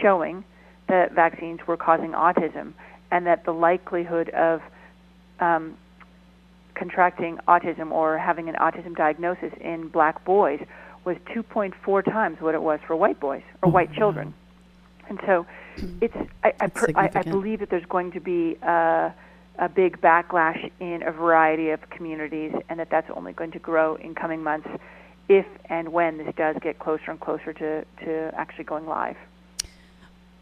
showing 0.00 0.44
that 0.88 1.12
vaccines 1.12 1.60
were 1.66 1.76
causing 1.76 2.12
autism 2.12 2.72
and 3.10 3.26
that 3.26 3.44
the 3.44 3.52
likelihood 3.52 4.30
of 4.30 4.62
um, 5.40 5.76
contracting 6.74 7.38
autism 7.46 7.90
or 7.90 8.18
having 8.18 8.48
an 8.48 8.54
autism 8.56 8.96
diagnosis 8.96 9.52
in 9.60 9.88
black 9.88 10.24
boys 10.24 10.60
was 11.04 11.16
2.4 11.34 12.04
times 12.04 12.40
what 12.40 12.54
it 12.54 12.62
was 12.62 12.80
for 12.86 12.96
white 12.96 13.20
boys 13.20 13.42
or 13.62 13.70
white 13.70 13.92
children. 13.92 14.32
And 15.08 15.20
so 15.26 15.46
it's 16.00 16.14
I, 16.44 16.52
I, 16.60 16.66
per, 16.68 16.88
I, 16.94 17.10
I 17.14 17.22
believe 17.22 17.60
that 17.60 17.70
there's 17.70 17.84
going 17.86 18.12
to 18.12 18.20
be 18.20 18.56
a, 18.62 19.12
a 19.58 19.68
big 19.68 20.00
backlash 20.00 20.70
in 20.80 21.02
a 21.02 21.12
variety 21.12 21.70
of 21.70 21.88
communities, 21.90 22.52
and 22.68 22.80
that 22.80 22.90
that's 22.90 23.10
only 23.14 23.32
going 23.32 23.52
to 23.52 23.58
grow 23.58 23.96
in 23.96 24.14
coming 24.14 24.42
months 24.42 24.68
if 25.28 25.46
and 25.66 25.92
when 25.92 26.18
this 26.18 26.34
does 26.36 26.56
get 26.60 26.78
closer 26.78 27.10
and 27.10 27.20
closer 27.20 27.52
to, 27.52 27.84
to 28.04 28.30
actually 28.34 28.64
going 28.64 28.86
live. 28.86 29.16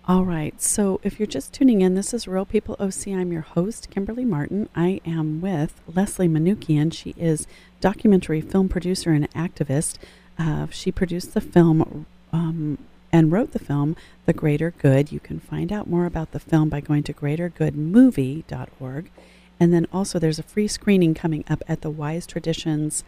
All 0.08 0.24
right. 0.24 0.60
So 0.60 1.00
if 1.04 1.20
you're 1.20 1.26
just 1.26 1.52
tuning 1.52 1.82
in, 1.82 1.94
this 1.94 2.12
is 2.12 2.26
Real 2.26 2.44
People 2.44 2.74
OC. 2.80 3.08
I'm 3.08 3.30
your 3.32 3.42
host, 3.42 3.90
Kimberly 3.90 4.24
Martin. 4.24 4.68
I 4.74 5.00
am 5.04 5.40
with 5.40 5.80
Leslie 5.86 6.26
Manookian. 6.26 6.92
She 6.92 7.14
is 7.16 7.46
documentary 7.80 8.40
film 8.40 8.68
producer 8.68 9.12
and 9.12 9.30
activist. 9.32 9.98
Uh, 10.38 10.66
she 10.70 10.90
produced 10.90 11.34
the 11.34 11.40
film 11.40 12.06
um, 12.32 12.78
and 13.12 13.32
wrote 13.32 13.52
the 13.52 13.58
film, 13.58 13.96
The 14.26 14.32
Greater 14.32 14.72
Good. 14.72 15.12
You 15.12 15.20
can 15.20 15.40
find 15.40 15.72
out 15.72 15.88
more 15.88 16.06
about 16.06 16.32
the 16.32 16.40
film 16.40 16.68
by 16.68 16.80
going 16.80 17.02
to 17.04 17.12
greatergoodmovie.org. 17.12 19.10
And 19.58 19.74
then 19.74 19.86
also, 19.92 20.18
there's 20.18 20.38
a 20.38 20.44
free 20.44 20.68
screening 20.68 21.14
coming 21.14 21.44
up 21.48 21.62
at 21.68 21.82
the 21.82 21.90
Wise 21.90 22.26
Traditions 22.26 23.04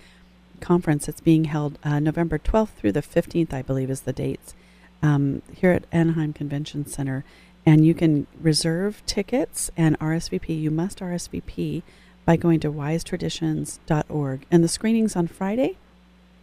conference. 0.60 1.08
It's 1.08 1.20
being 1.20 1.44
held 1.44 1.78
uh, 1.82 1.98
November 1.98 2.38
12th 2.38 2.70
through 2.70 2.92
the 2.92 3.02
15th, 3.02 3.52
I 3.52 3.62
believe, 3.62 3.90
is 3.90 4.02
the 4.02 4.12
dates 4.12 4.54
um, 5.02 5.42
here 5.54 5.72
at 5.72 5.84
Anaheim 5.92 6.32
Convention 6.32 6.86
Center. 6.86 7.24
And 7.64 7.86
you 7.86 7.94
can 7.94 8.26
reserve 8.40 9.02
tickets 9.06 9.70
and 9.76 9.98
RSVP. 9.98 10.60
You 10.60 10.70
must 10.70 10.98
RSVP 10.98 11.82
by 12.24 12.36
going 12.36 12.60
to 12.60 12.72
wisetraditions.org. 12.72 14.46
And 14.50 14.64
the 14.64 14.68
screening's 14.68 15.16
on 15.16 15.26
Friday? 15.28 15.76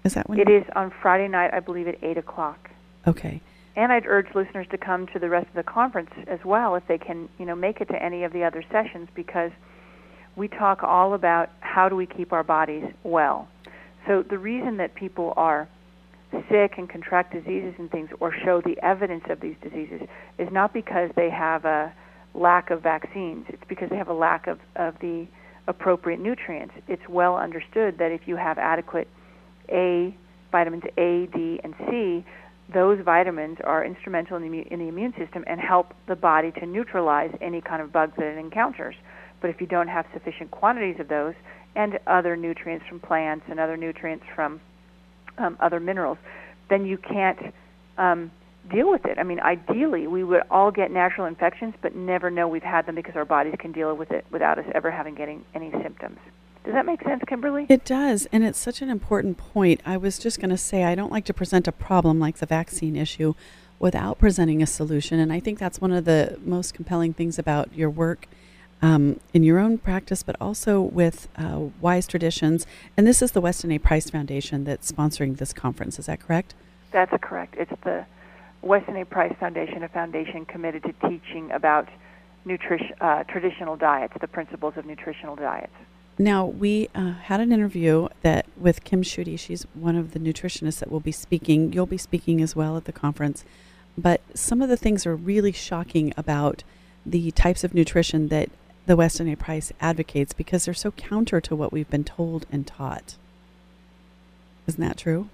Is 0.04 0.13
that 0.13 0.30
when? 0.30 0.39
It 0.39 0.50
is 0.50 0.63
on 0.76 0.91
Friday 1.02 1.28
night, 1.28 1.54
I 1.54 1.60
believe, 1.60 1.88
at 1.88 2.02
8 2.02 2.17
o'clock. 2.17 2.69
Okay. 3.10 3.41
And 3.76 3.91
I'd 3.91 4.06
urge 4.06 4.28
listeners 4.36 4.67
to 4.72 4.78
come 4.78 5.08
to 5.08 5.19
the 5.19 5.30
rest 5.30 5.48
of 5.48 5.56
the 5.56 5.63
conference 5.63 6.10
as 6.28 6.39
well 6.43 6.76
if 6.76 6.84
they 6.88 6.98
can, 6.98 7.30
you 7.38 7.45
know, 7.45 7.56
make 7.56 7.82
it 7.82 7.88
to 7.89 8.04
any 8.04 8.24
of 8.24 8.34
the 8.34 8.43
other 8.43 8.63
sessions 8.72 9.08
because 9.15 9.52
we 10.36 10.48
talk 10.48 10.84
all 10.84 11.13
about 11.13 11.50
how 11.62 11.89
do 11.89 11.95
we 11.95 12.06
keep 12.06 12.34
our 12.34 12.43
bodies 12.43 12.84
well. 13.04 13.48
So 14.08 14.24
the 14.24 14.38
reason 14.38 14.78
that 14.78 14.95
people 14.95 15.34
are 15.38 15.67
sick 16.50 16.74
and 16.78 16.89
contract 16.89 17.34
diseases 17.34 17.74
and 17.78 17.89
things 17.89 18.10
or 18.19 18.34
show 18.43 18.62
the 18.62 18.78
evidence 18.84 19.24
of 19.30 19.39
these 19.39 19.56
diseases 19.62 20.02
is 20.38 20.48
not 20.52 20.74
because 20.74 21.10
they 21.15 21.30
have 21.30 21.65
a 21.65 21.93
lack 22.34 22.69
of 22.69 22.82
vaccines. 22.82 23.45
It's 23.50 23.63
because 23.67 23.89
they 23.89 23.98
have 23.98 24.10
a 24.10 24.13
lack 24.13 24.48
of, 24.48 24.60
of 24.76 24.95
the 25.00 25.28
appropriate 25.67 26.19
nutrients. 26.19 26.74
It's 26.88 27.08
well 27.10 27.38
understood 27.38 27.98
that 28.00 28.12
if 28.12 28.28
you 28.28 28.36
have 28.36 28.58
adequate 28.58 29.08
A, 29.69 30.15
vitamins 30.52 30.84
A, 30.98 31.28
D, 31.34 31.60
and 31.63 31.74
C, 31.89 32.26
those 32.74 33.00
vitamins 33.04 33.58
are 33.64 33.84
instrumental 33.84 34.38
in 34.38 34.52
the, 34.52 34.62
in 34.72 34.80
the 34.80 34.88
immune 34.88 35.14
system 35.18 35.44
and 35.48 35.60
help 35.60 35.94
the 36.08 36.16
body 36.16 36.52
to 36.60 36.66
neutralize 36.66 37.32
any 37.42 37.62
kind 37.62 37.82
of 37.82 37.92
bugs 37.92 38.14
that 38.18 38.26
it 38.26 38.38
encounters. 38.38 38.96
But 39.42 39.50
if 39.50 39.62
you 39.62 39.68
don't 39.68 39.88
have 39.88 40.06
sufficient 40.14 40.52
quantities 40.52 40.98
of 41.00 41.08
those 41.08 41.34
and 41.76 42.00
other 42.08 42.36
nutrients 42.36 42.86
from 42.88 43.00
plants 43.00 43.46
and 43.50 43.60
other 43.60 43.78
nutrients 43.78 44.26
from 44.36 44.60
um, 45.38 45.58
other 45.60 45.80
minerals, 45.80 46.18
then 46.70 46.86
you 46.86 46.98
can't 46.98 47.40
um, 47.98 48.32
deal 48.72 48.92
with 48.92 49.06
it. 49.06 49.18
I 49.18 49.24
mean, 49.24 49.40
ideally, 49.40 50.08
we 50.08 50.24
would 50.24 50.42
all 50.52 50.72
get 50.72 50.92
natural 50.92 51.26
infections, 51.26 51.74
but 51.82 51.96
never 51.96 52.30
know 52.30 52.48
we've 52.48 52.62
had 52.62 52.86
them 52.86 52.96
because 52.96 53.16
our 53.16 53.26
bodies 53.26 53.56
can 53.60 53.72
deal 53.72 53.96
with 53.96 54.12
it 54.12 54.26
without 54.32 54.60
us 54.60 54.66
ever 54.76 54.92
having 54.92 55.16
getting 55.16 55.44
any 55.56 55.72
symptoms. 55.82 56.20
Does 56.70 56.76
that 56.76 56.86
make 56.86 57.02
sense, 57.02 57.24
Kimberly? 57.26 57.66
It 57.68 57.84
does, 57.84 58.28
and 58.32 58.44
it's 58.44 58.60
such 58.60 58.84
an 58.84 58.92
important 58.92 59.40
point. 59.40 59.82
I 59.88 59.98
was 59.98 60.20
just 60.20 60.40
going 60.40 60.52
to 60.52 60.58
say 60.58 60.84
I 60.84 60.94
don't 60.94 61.12
like 61.12 61.26
to 61.26 61.34
present 61.34 61.68
a 61.68 61.72
problem 61.72 62.20
like 62.20 62.38
the 62.38 62.46
vaccine 62.46 62.96
issue 62.96 63.34
without 63.80 64.20
presenting 64.20 64.62
a 64.62 64.68
solution, 64.68 65.20
and 65.20 65.34
I 65.34 65.40
think 65.40 65.58
that's 65.58 65.82
one 65.82 65.92
of 65.92 66.06
the 66.06 66.38
most 66.46 66.76
compelling 66.76 67.16
things 67.16 67.40
about 67.40 67.74
your 67.74 67.90
work 67.90 68.28
um, 68.84 69.20
in 69.34 69.42
your 69.42 69.58
own 69.58 69.80
practice, 69.80 70.22
but 70.22 70.36
also 70.40 70.80
with 70.80 71.28
uh, 71.38 71.60
Wise 71.82 72.06
Traditions. 72.06 72.68
And 72.96 73.08
this 73.08 73.24
is 73.24 73.32
the 73.32 73.42
Weston 73.42 73.72
A. 73.72 73.80
Price 73.80 74.12
Foundation 74.12 74.64
that's 74.64 74.92
sponsoring 74.92 75.38
this 75.38 75.54
conference. 75.54 75.98
Is 75.98 76.06
that 76.06 76.20
correct? 76.20 76.54
That's 76.92 77.12
correct. 77.20 77.56
It's 77.58 77.72
the 77.84 78.06
Weston 78.62 78.96
A. 78.96 79.06
Price 79.06 79.34
Foundation, 79.40 79.82
a 79.82 79.90
foundation 79.90 80.46
committed 80.46 80.84
to 80.84 80.94
teaching 81.10 81.50
about 81.50 81.90
nutrition, 82.46 82.94
uh, 83.02 83.24
traditional 83.24 83.76
diets, 83.76 84.14
the 84.22 84.28
principles 84.28 84.76
of 84.78 84.86
nutritional 84.86 85.36
diets. 85.36 85.74
Now 86.22 86.46
we 86.46 86.90
uh, 86.94 87.14
had 87.14 87.40
an 87.40 87.54
interview 87.54 88.10
that 88.24 88.46
with 88.58 88.84
Kim 88.84 89.04
Schuette. 89.04 89.40
She's 89.40 89.64
one 89.74 89.96
of 89.96 90.12
the 90.12 90.20
nutritionists 90.20 90.80
that 90.80 90.92
will 90.92 91.00
be 91.00 91.14
speaking. 91.14 91.72
You'll 91.72 91.86
be 91.86 91.98
speaking 91.98 92.42
as 92.42 92.58
well 92.58 92.76
at 92.76 92.84
the 92.84 92.92
conference. 92.92 93.46
But 93.98 94.20
some 94.34 94.62
of 94.62 94.68
the 94.68 94.76
things 94.76 95.06
are 95.06 95.16
really 95.16 95.54
shocking 95.54 96.14
about 96.18 96.64
the 97.06 97.32
types 97.32 97.64
of 97.64 97.74
nutrition 97.74 98.28
that 98.28 98.50
the 98.86 98.98
Weston 98.98 99.30
A. 99.30 99.36
Price 99.38 99.72
advocates 99.80 100.34
because 100.34 100.66
they're 100.66 100.74
so 100.74 100.92
counter 100.92 101.40
to 101.40 101.56
what 101.56 101.72
we've 101.72 101.90
been 101.90 102.04
told 102.04 102.46
and 102.52 102.68
taught. 102.68 103.16
Isn't 104.68 104.82
that 104.82 104.98
true? 104.98 105.30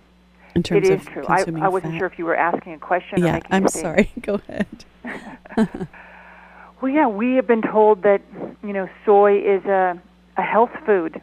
In 0.53 0.61
terms 0.61 0.87
it 0.87 0.93
is 0.93 1.01
of 1.01 1.07
true. 1.07 1.25
I, 1.27 1.45
I, 1.61 1.67
wasn't 1.67 1.93
fat? 1.93 1.97
sure 1.97 2.07
if 2.07 2.19
you 2.19 2.25
were 2.25 2.35
asking 2.35 2.73
a 2.73 2.77
question. 2.77 3.23
Yeah, 3.23 3.39
I'm 3.49 3.67
sorry. 3.67 4.11
Go 4.21 4.39
ahead. 4.47 4.67
well, 6.79 6.91
yeah, 6.91 7.07
we 7.07 7.33
have 7.33 7.47
been 7.47 7.63
told 7.63 8.03
that 8.03 8.21
you 8.63 8.71
know 8.71 8.87
soy 9.03 9.39
is 9.39 9.65
a 9.65 9.99
a 10.37 10.41
health 10.41 10.71
food, 10.85 11.21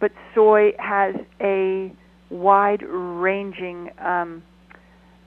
but 0.00 0.12
soy 0.34 0.72
has 0.78 1.14
a 1.40 1.92
wide-ranging 2.30 3.90
um, 3.98 4.42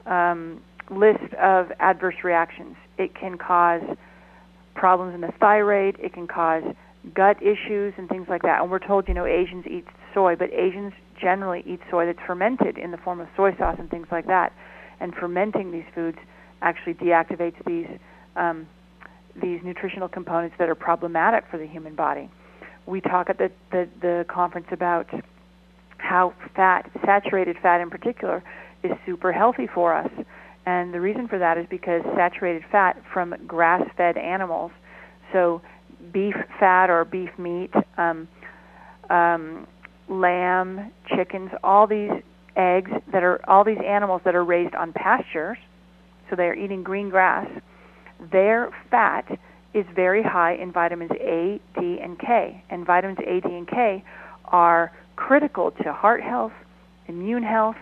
um, 0.06 0.62
list 0.90 1.34
of 1.42 1.72
adverse 1.80 2.16
reactions. 2.24 2.76
It 2.98 3.16
can 3.16 3.38
cause 3.38 3.82
problems 4.76 5.16
in 5.16 5.22
the 5.22 5.32
thyroid. 5.40 5.98
It 6.00 6.14
can 6.14 6.28
cause 6.28 6.64
gut 7.14 7.38
issues 7.42 7.94
and 7.98 8.10
things 8.10 8.28
like 8.30 8.42
that. 8.44 8.62
And 8.62 8.72
we're 8.72 8.80
told, 8.80 9.08
you 9.08 9.14
know, 9.14 9.26
Asians 9.26 9.66
eat 9.68 9.86
soy, 10.14 10.36
but 10.36 10.52
Asians 10.54 10.94
generally 11.22 11.64
eat 11.66 11.80
soy 11.90 12.06
that's 12.06 12.20
fermented 12.26 12.78
in 12.78 12.92
the 12.92 12.98
form 12.98 13.20
of 13.20 13.28
soy 13.36 13.56
sauce 13.58 13.78
and 13.80 13.90
things 13.90 14.08
like 14.12 14.28
that. 14.28 14.54
And 15.00 15.14
fermenting 15.14 15.72
these 15.72 15.86
foods 15.96 16.18
actually 16.62 16.94
deactivates 16.96 17.64
these 17.66 17.88
um, 18.36 18.68
these 19.42 19.62
nutritional 19.64 20.10
components 20.10 20.56
that 20.60 20.70
are 20.70 20.76
problematic 20.76 21.46
for 21.50 21.58
the 21.58 21.68
human 21.68 21.96
body. 21.96 22.30
We 22.90 23.02
talk 23.02 23.30
at 23.30 23.38
the, 23.38 23.52
the, 23.72 23.88
the 24.02 24.26
conference 24.28 24.66
about 24.72 25.08
how 25.98 26.34
fat, 26.56 26.90
saturated 27.06 27.58
fat 27.62 27.82
in 27.82 27.92
particular, 27.92 28.44
is 28.84 28.92
super 29.06 29.32
healthy 29.32 29.68
for 29.68 29.94
us. 29.94 30.10
And 30.66 30.92
the 30.92 31.00
reason 31.00 31.28
for 31.28 31.38
that 31.38 31.60
is 31.60 31.68
because 31.70 32.02
saturated 32.16 32.64
fat 32.72 32.98
from 33.14 33.36
grass 33.46 33.88
fed 33.96 34.18
animals, 34.18 34.72
so 35.32 35.62
beef 36.12 36.34
fat 36.60 36.90
or 36.90 37.06
beef 37.06 37.30
meat, 37.38 37.72
um, 37.98 38.28
um, 39.12 39.68
lamb, 40.08 40.92
chickens, 41.16 41.52
all 41.64 41.86
these 41.86 42.12
eggs 42.56 42.90
that 43.12 43.22
are 43.22 43.40
all 43.48 43.64
these 43.64 43.78
animals 43.86 44.22
that 44.26 44.34
are 44.34 44.44
raised 44.44 44.74
on 44.74 44.94
pastures, 44.94 45.60
so 46.30 46.36
they 46.36 46.46
are 46.46 46.56
eating 46.56 46.82
green 46.82 47.10
grass, 47.10 47.48
their 48.32 48.72
fat 48.90 49.26
is 49.74 49.86
very 49.96 50.24
high 50.24 50.54
in 50.56 50.72
vitamins 50.72 51.12
A, 51.20 51.60
D, 51.80 52.00
and 52.02 52.18
K. 52.20 52.64
And 52.70 52.86
vitamins 52.86 53.20
A, 53.20 53.40
D, 53.40 53.56
and 53.56 53.68
K 53.68 54.04
are 54.46 54.92
critical 55.16 55.72
to 55.84 55.94
heart 55.94 56.22
health, 56.24 56.54
immune 57.08 57.44
health, 57.44 57.76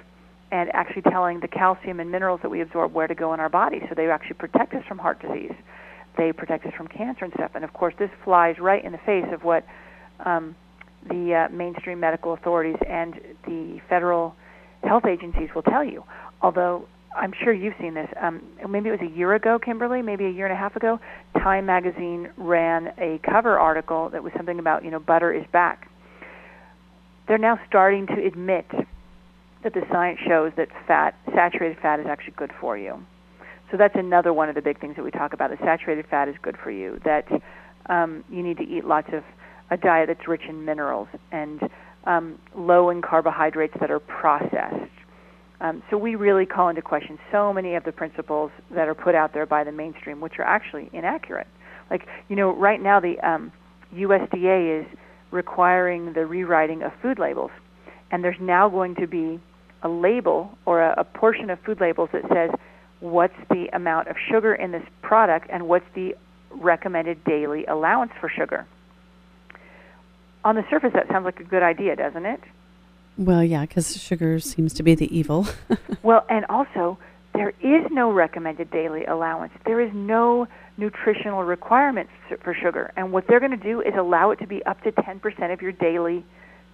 and 0.51 0.69
actually 0.73 1.01
telling 1.03 1.39
the 1.39 1.47
calcium 1.47 1.99
and 1.99 2.11
minerals 2.11 2.39
that 2.41 2.49
we 2.49 2.61
absorb 2.61 2.93
where 2.93 3.07
to 3.07 3.15
go 3.15 3.33
in 3.33 3.39
our 3.39 3.49
body. 3.49 3.79
So 3.87 3.95
they 3.95 4.09
actually 4.09 4.35
protect 4.35 4.73
us 4.73 4.83
from 4.87 4.97
heart 4.97 5.21
disease. 5.21 5.53
They 6.17 6.31
protect 6.33 6.65
us 6.65 6.73
from 6.75 6.87
cancer 6.87 7.25
and 7.25 7.33
stuff. 7.33 7.51
And 7.53 7.63
of 7.63 7.73
course, 7.73 7.93
this 7.99 8.09
flies 8.23 8.57
right 8.59 8.83
in 8.83 8.91
the 8.91 8.97
face 8.99 9.25
of 9.31 9.43
what 9.43 9.65
um, 10.25 10.55
the 11.09 11.47
uh, 11.49 11.53
mainstream 11.53 11.99
medical 11.99 12.33
authorities 12.33 12.77
and 12.87 13.13
the 13.45 13.79
federal 13.87 14.35
health 14.83 15.05
agencies 15.05 15.49
will 15.53 15.63
tell 15.63 15.83
you. 15.83 16.03
Although 16.41 16.87
I'm 17.17 17.33
sure 17.43 17.51
you've 17.51 17.73
seen 17.79 17.93
this. 17.93 18.09
Um, 18.21 18.41
maybe 18.69 18.89
it 18.89 19.01
was 19.01 19.11
a 19.11 19.17
year 19.17 19.33
ago, 19.33 19.59
Kimberly, 19.59 20.01
maybe 20.01 20.25
a 20.25 20.29
year 20.29 20.45
and 20.45 20.53
a 20.53 20.57
half 20.57 20.75
ago. 20.75 20.99
Time 21.33 21.65
magazine 21.65 22.29
ran 22.37 22.93
a 22.97 23.19
cover 23.29 23.57
article 23.57 24.09
that 24.09 24.23
was 24.23 24.31
something 24.37 24.59
about, 24.59 24.85
you 24.85 24.91
know, 24.91 24.99
butter 24.99 25.33
is 25.33 25.45
back. 25.51 25.89
They're 27.27 27.37
now 27.37 27.59
starting 27.67 28.07
to 28.07 28.25
admit 28.25 28.65
that 29.63 29.73
the 29.73 29.81
science 29.91 30.19
shows 30.25 30.53
that 30.57 30.69
fat, 30.87 31.15
saturated 31.33 31.77
fat, 31.81 31.99
is 31.99 32.05
actually 32.07 32.35
good 32.37 32.51
for 32.59 32.77
you. 32.77 33.03
So 33.71 33.77
that's 33.77 33.95
another 33.95 34.31
one 34.31 34.47
of 34.47 34.55
the 34.55 34.61
big 34.61 34.79
things 34.79 34.95
that 34.95 35.03
we 35.03 35.11
talk 35.11 35.33
about. 35.33 35.49
The 35.49 35.57
saturated 35.57 36.05
fat 36.07 36.29
is 36.29 36.35
good 36.41 36.55
for 36.63 36.71
you. 36.71 37.01
That 37.03 37.27
um, 37.87 38.23
you 38.29 38.43
need 38.43 38.57
to 38.57 38.63
eat 38.63 38.85
lots 38.85 39.09
of 39.11 39.23
a 39.69 39.77
diet 39.77 40.07
that's 40.07 40.27
rich 40.27 40.43
in 40.47 40.63
minerals 40.63 41.09
and 41.31 41.61
um, 42.05 42.39
low 42.55 42.89
in 42.89 43.01
carbohydrates 43.01 43.73
that 43.81 43.91
are 43.91 43.99
processed. 43.99 44.91
Um, 45.59 45.81
so 45.89 45.97
we 45.97 46.15
really 46.15 46.45
call 46.45 46.69
into 46.69 46.81
question 46.81 47.17
so 47.31 47.51
many 47.51 47.75
of 47.75 47.83
the 47.83 47.91
principles 47.91 48.51
that 48.71 48.87
are 48.87 48.95
put 48.95 49.15
out 49.15 49.33
there 49.33 49.45
by 49.45 49.63
the 49.63 49.71
mainstream, 49.71 50.21
which 50.21 50.37
are 50.37 50.43
actually 50.43 50.89
inaccurate. 50.93 51.47
Like 51.89 52.07
you 52.29 52.35
know, 52.35 52.55
right 52.55 52.81
now 52.81 52.99
the 52.99 53.19
um, 53.27 53.51
USDA 53.95 54.81
is 54.81 54.97
requiring 55.31 56.13
the 56.13 56.25
rewriting 56.25 56.83
of 56.83 56.91
food 57.01 57.19
labels 57.19 57.51
and 58.11 58.23
there's 58.23 58.37
now 58.39 58.69
going 58.69 58.95
to 58.95 59.07
be 59.07 59.39
a 59.83 59.89
label 59.89 60.57
or 60.65 60.81
a, 60.81 61.01
a 61.01 61.03
portion 61.03 61.49
of 61.49 61.59
food 61.65 61.79
labels 61.79 62.09
that 62.13 62.23
says 62.33 62.49
what's 62.99 63.35
the 63.49 63.67
amount 63.73 64.07
of 64.07 64.15
sugar 64.31 64.55
in 64.55 64.71
this 64.71 64.83
product 65.01 65.47
and 65.51 65.67
what's 65.67 65.85
the 65.93 66.15
recommended 66.51 67.23
daily 67.25 67.65
allowance 67.65 68.11
for 68.19 68.29
sugar. 68.29 68.65
On 70.43 70.55
the 70.55 70.63
surface, 70.69 70.91
that 70.93 71.07
sounds 71.09 71.25
like 71.25 71.39
a 71.39 71.43
good 71.43 71.61
idea, 71.61 71.95
doesn't 71.95 72.25
it? 72.25 72.39
Well, 73.17 73.43
yeah, 73.43 73.61
because 73.61 73.99
sugar 73.99 74.39
seems 74.39 74.73
to 74.75 74.83
be 74.83 74.95
the 74.95 75.15
evil. 75.15 75.47
well, 76.03 76.25
and 76.29 76.45
also, 76.49 76.99
there 77.33 77.49
is 77.61 77.85
no 77.91 78.11
recommended 78.11 78.69
daily 78.71 79.05
allowance. 79.05 79.53
There 79.65 79.81
is 79.81 79.91
no 79.93 80.47
nutritional 80.77 81.43
requirements 81.43 82.11
for 82.43 82.53
sugar. 82.53 82.91
And 82.95 83.11
what 83.11 83.25
they're 83.27 83.39
going 83.39 83.51
to 83.51 83.57
do 83.57 83.81
is 83.81 83.93
allow 83.97 84.31
it 84.31 84.39
to 84.39 84.47
be 84.47 84.63
up 84.65 84.81
to 84.83 84.91
10% 84.91 85.53
of 85.53 85.61
your 85.61 85.71
daily 85.71 86.23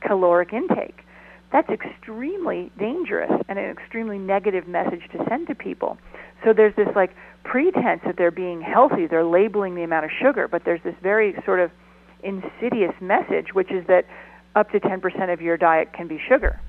caloric 0.01 0.51
intake. 0.51 1.05
That's 1.51 1.69
extremely 1.69 2.71
dangerous 2.77 3.31
and 3.47 3.59
an 3.59 3.69
extremely 3.69 4.17
negative 4.17 4.67
message 4.67 5.03
to 5.13 5.23
send 5.29 5.47
to 5.47 5.55
people. 5.55 5.97
So 6.43 6.51
there's 6.51 6.75
this 6.75 6.89
like 6.95 7.11
pretense 7.43 8.01
that 8.05 8.15
they're 8.17 8.31
being 8.31 8.61
healthy, 8.61 9.07
they're 9.07 9.23
labeling 9.23 9.75
the 9.75 9.83
amount 9.83 10.05
of 10.05 10.11
sugar, 10.11 10.47
but 10.47 10.63
there's 10.65 10.81
this 10.83 10.95
very 11.01 11.35
sort 11.45 11.59
of 11.59 11.71
insidious 12.23 12.93
message, 12.99 13.53
which 13.53 13.71
is 13.71 13.85
that 13.87 14.05
up 14.55 14.71
to 14.71 14.79
10% 14.79 15.33
of 15.33 15.41
your 15.41 15.57
diet 15.57 15.93
can 15.93 16.07
be 16.07 16.19
sugar. 16.27 16.59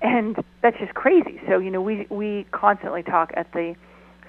And 0.00 0.36
that's 0.62 0.78
just 0.78 0.94
crazy. 0.94 1.40
So, 1.46 1.58
you 1.58 1.70
know, 1.70 1.80
we, 1.80 2.06
we 2.10 2.44
constantly 2.50 3.02
talk 3.02 3.32
at 3.34 3.52
the 3.52 3.76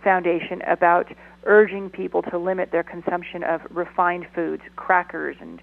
foundation 0.03 0.61
about 0.63 1.11
urging 1.45 1.89
people 1.89 2.21
to 2.21 2.37
limit 2.37 2.71
their 2.71 2.83
consumption 2.83 3.43
of 3.43 3.61
refined 3.69 4.27
foods, 4.35 4.61
crackers 4.75 5.35
and 5.39 5.61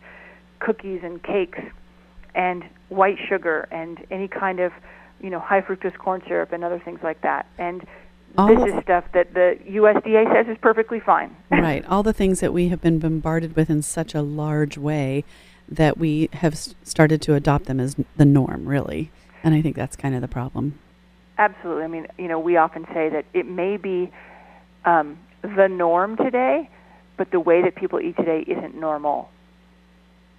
cookies 0.58 1.00
and 1.02 1.22
cakes 1.22 1.60
and 2.34 2.64
white 2.88 3.18
sugar 3.28 3.68
and 3.70 4.04
any 4.10 4.28
kind 4.28 4.60
of, 4.60 4.72
you 5.20 5.30
know, 5.30 5.38
high 5.38 5.60
fructose 5.60 5.96
corn 5.96 6.22
syrup 6.26 6.52
and 6.52 6.64
other 6.64 6.80
things 6.80 7.00
like 7.02 7.20
that. 7.22 7.46
And 7.58 7.86
all 8.36 8.48
this 8.48 8.74
is 8.74 8.82
stuff 8.82 9.04
that 9.12 9.34
the 9.34 9.58
USDA 9.68 10.32
says 10.32 10.46
is 10.48 10.58
perfectly 10.60 11.00
fine. 11.00 11.34
right. 11.50 11.84
All 11.86 12.02
the 12.02 12.12
things 12.12 12.40
that 12.40 12.52
we 12.52 12.68
have 12.68 12.80
been 12.80 12.98
bombarded 12.98 13.56
with 13.56 13.70
in 13.70 13.82
such 13.82 14.14
a 14.14 14.22
large 14.22 14.78
way 14.78 15.24
that 15.70 15.98
we 15.98 16.28
have 16.34 16.56
started 16.56 17.22
to 17.22 17.34
adopt 17.34 17.66
them 17.66 17.80
as 17.80 17.96
the 18.16 18.24
norm, 18.24 18.66
really. 18.66 19.10
And 19.42 19.54
I 19.54 19.62
think 19.62 19.76
that's 19.76 19.96
kind 19.96 20.14
of 20.14 20.20
the 20.20 20.28
problem. 20.28 20.78
Absolutely. 21.38 21.84
I 21.84 21.86
mean, 21.86 22.06
you 22.18 22.28
know, 22.28 22.38
we 22.38 22.56
often 22.56 22.84
say 22.92 23.08
that 23.08 23.24
it 23.32 23.46
may 23.46 23.76
be 23.76 24.10
um, 24.84 25.18
the 25.42 25.68
norm 25.68 26.16
today, 26.16 26.68
but 27.16 27.30
the 27.30 27.40
way 27.40 27.62
that 27.62 27.76
people 27.76 28.00
eat 28.00 28.16
today 28.16 28.44
isn't 28.46 28.74
normal. 28.74 29.30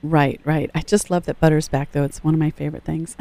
Right, 0.04 0.42
right. 0.44 0.70
I 0.74 0.82
just 0.82 1.12
love 1.12 1.26
that 1.26 1.40
butter's 1.40 1.68
back, 1.68 1.92
though. 1.92 2.04
It's 2.04 2.24
one 2.24 2.34
of 2.34 2.40
my 2.40 2.50
favorite 2.50 2.84
things. 2.84 3.16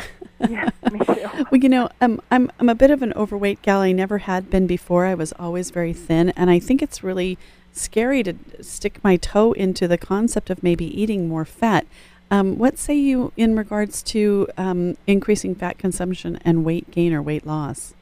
yeah, 0.48 0.70
me 0.90 0.98
too. 1.04 1.28
well, 1.50 1.60
you 1.60 1.68
know, 1.68 1.90
um, 2.00 2.20
I'm 2.30 2.50
I'm 2.58 2.70
a 2.70 2.74
bit 2.74 2.90
of 2.90 3.02
an 3.02 3.12
overweight 3.14 3.60
gal. 3.60 3.80
I 3.80 3.92
never 3.92 4.18
had 4.18 4.48
been 4.48 4.66
before. 4.66 5.04
I 5.04 5.14
was 5.14 5.34
always 5.38 5.70
very 5.70 5.92
thin, 5.92 6.30
and 6.30 6.48
I 6.48 6.58
think 6.58 6.80
it's 6.80 7.02
really 7.04 7.36
scary 7.72 8.22
to 8.22 8.34
stick 8.60 9.02
my 9.02 9.16
toe 9.16 9.52
into 9.52 9.86
the 9.88 9.98
concept 9.98 10.50
of 10.50 10.62
maybe 10.62 10.84
eating 11.00 11.28
more 11.28 11.44
fat. 11.44 11.86
Um, 12.30 12.58
what 12.58 12.78
say 12.78 12.94
you 12.94 13.32
in 13.36 13.56
regards 13.56 14.02
to 14.04 14.46
um, 14.56 14.96
increasing 15.06 15.54
fat 15.54 15.78
consumption 15.78 16.38
and 16.44 16.64
weight 16.64 16.90
gain 16.90 17.12
or 17.12 17.22
weight 17.22 17.46
loss? 17.46 17.94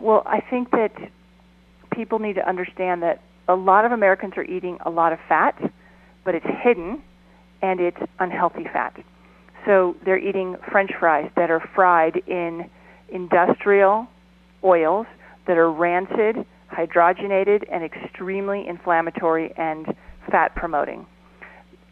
Well, 0.00 0.22
I 0.26 0.40
think 0.40 0.70
that 0.70 0.92
people 1.90 2.18
need 2.18 2.34
to 2.34 2.48
understand 2.48 3.02
that 3.02 3.20
a 3.48 3.54
lot 3.54 3.84
of 3.84 3.92
Americans 3.92 4.34
are 4.36 4.44
eating 4.44 4.78
a 4.82 4.90
lot 4.90 5.12
of 5.12 5.18
fat, 5.28 5.60
but 6.24 6.34
it's 6.34 6.46
hidden 6.62 7.02
and 7.62 7.80
it's 7.80 7.98
unhealthy 8.20 8.64
fat. 8.64 8.94
So 9.66 9.96
they're 10.04 10.18
eating 10.18 10.56
french 10.70 10.92
fries 10.98 11.30
that 11.34 11.50
are 11.50 11.60
fried 11.74 12.22
in 12.26 12.70
industrial 13.08 14.06
oils 14.62 15.06
that 15.46 15.58
are 15.58 15.70
rancid, 15.70 16.46
hydrogenated, 16.70 17.64
and 17.70 17.84
extremely 17.84 18.66
inflammatory 18.68 19.52
and 19.56 19.86
fat 20.30 20.54
promoting. 20.54 21.06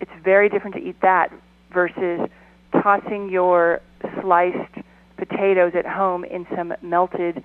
It's 0.00 0.10
very 0.22 0.48
different 0.48 0.76
to 0.76 0.82
eat 0.82 1.00
that 1.02 1.32
versus 1.72 2.20
tossing 2.82 3.28
your 3.30 3.80
sliced 4.20 4.74
potatoes 5.16 5.72
at 5.76 5.86
home 5.86 6.24
in 6.24 6.46
some 6.54 6.74
melted 6.82 7.42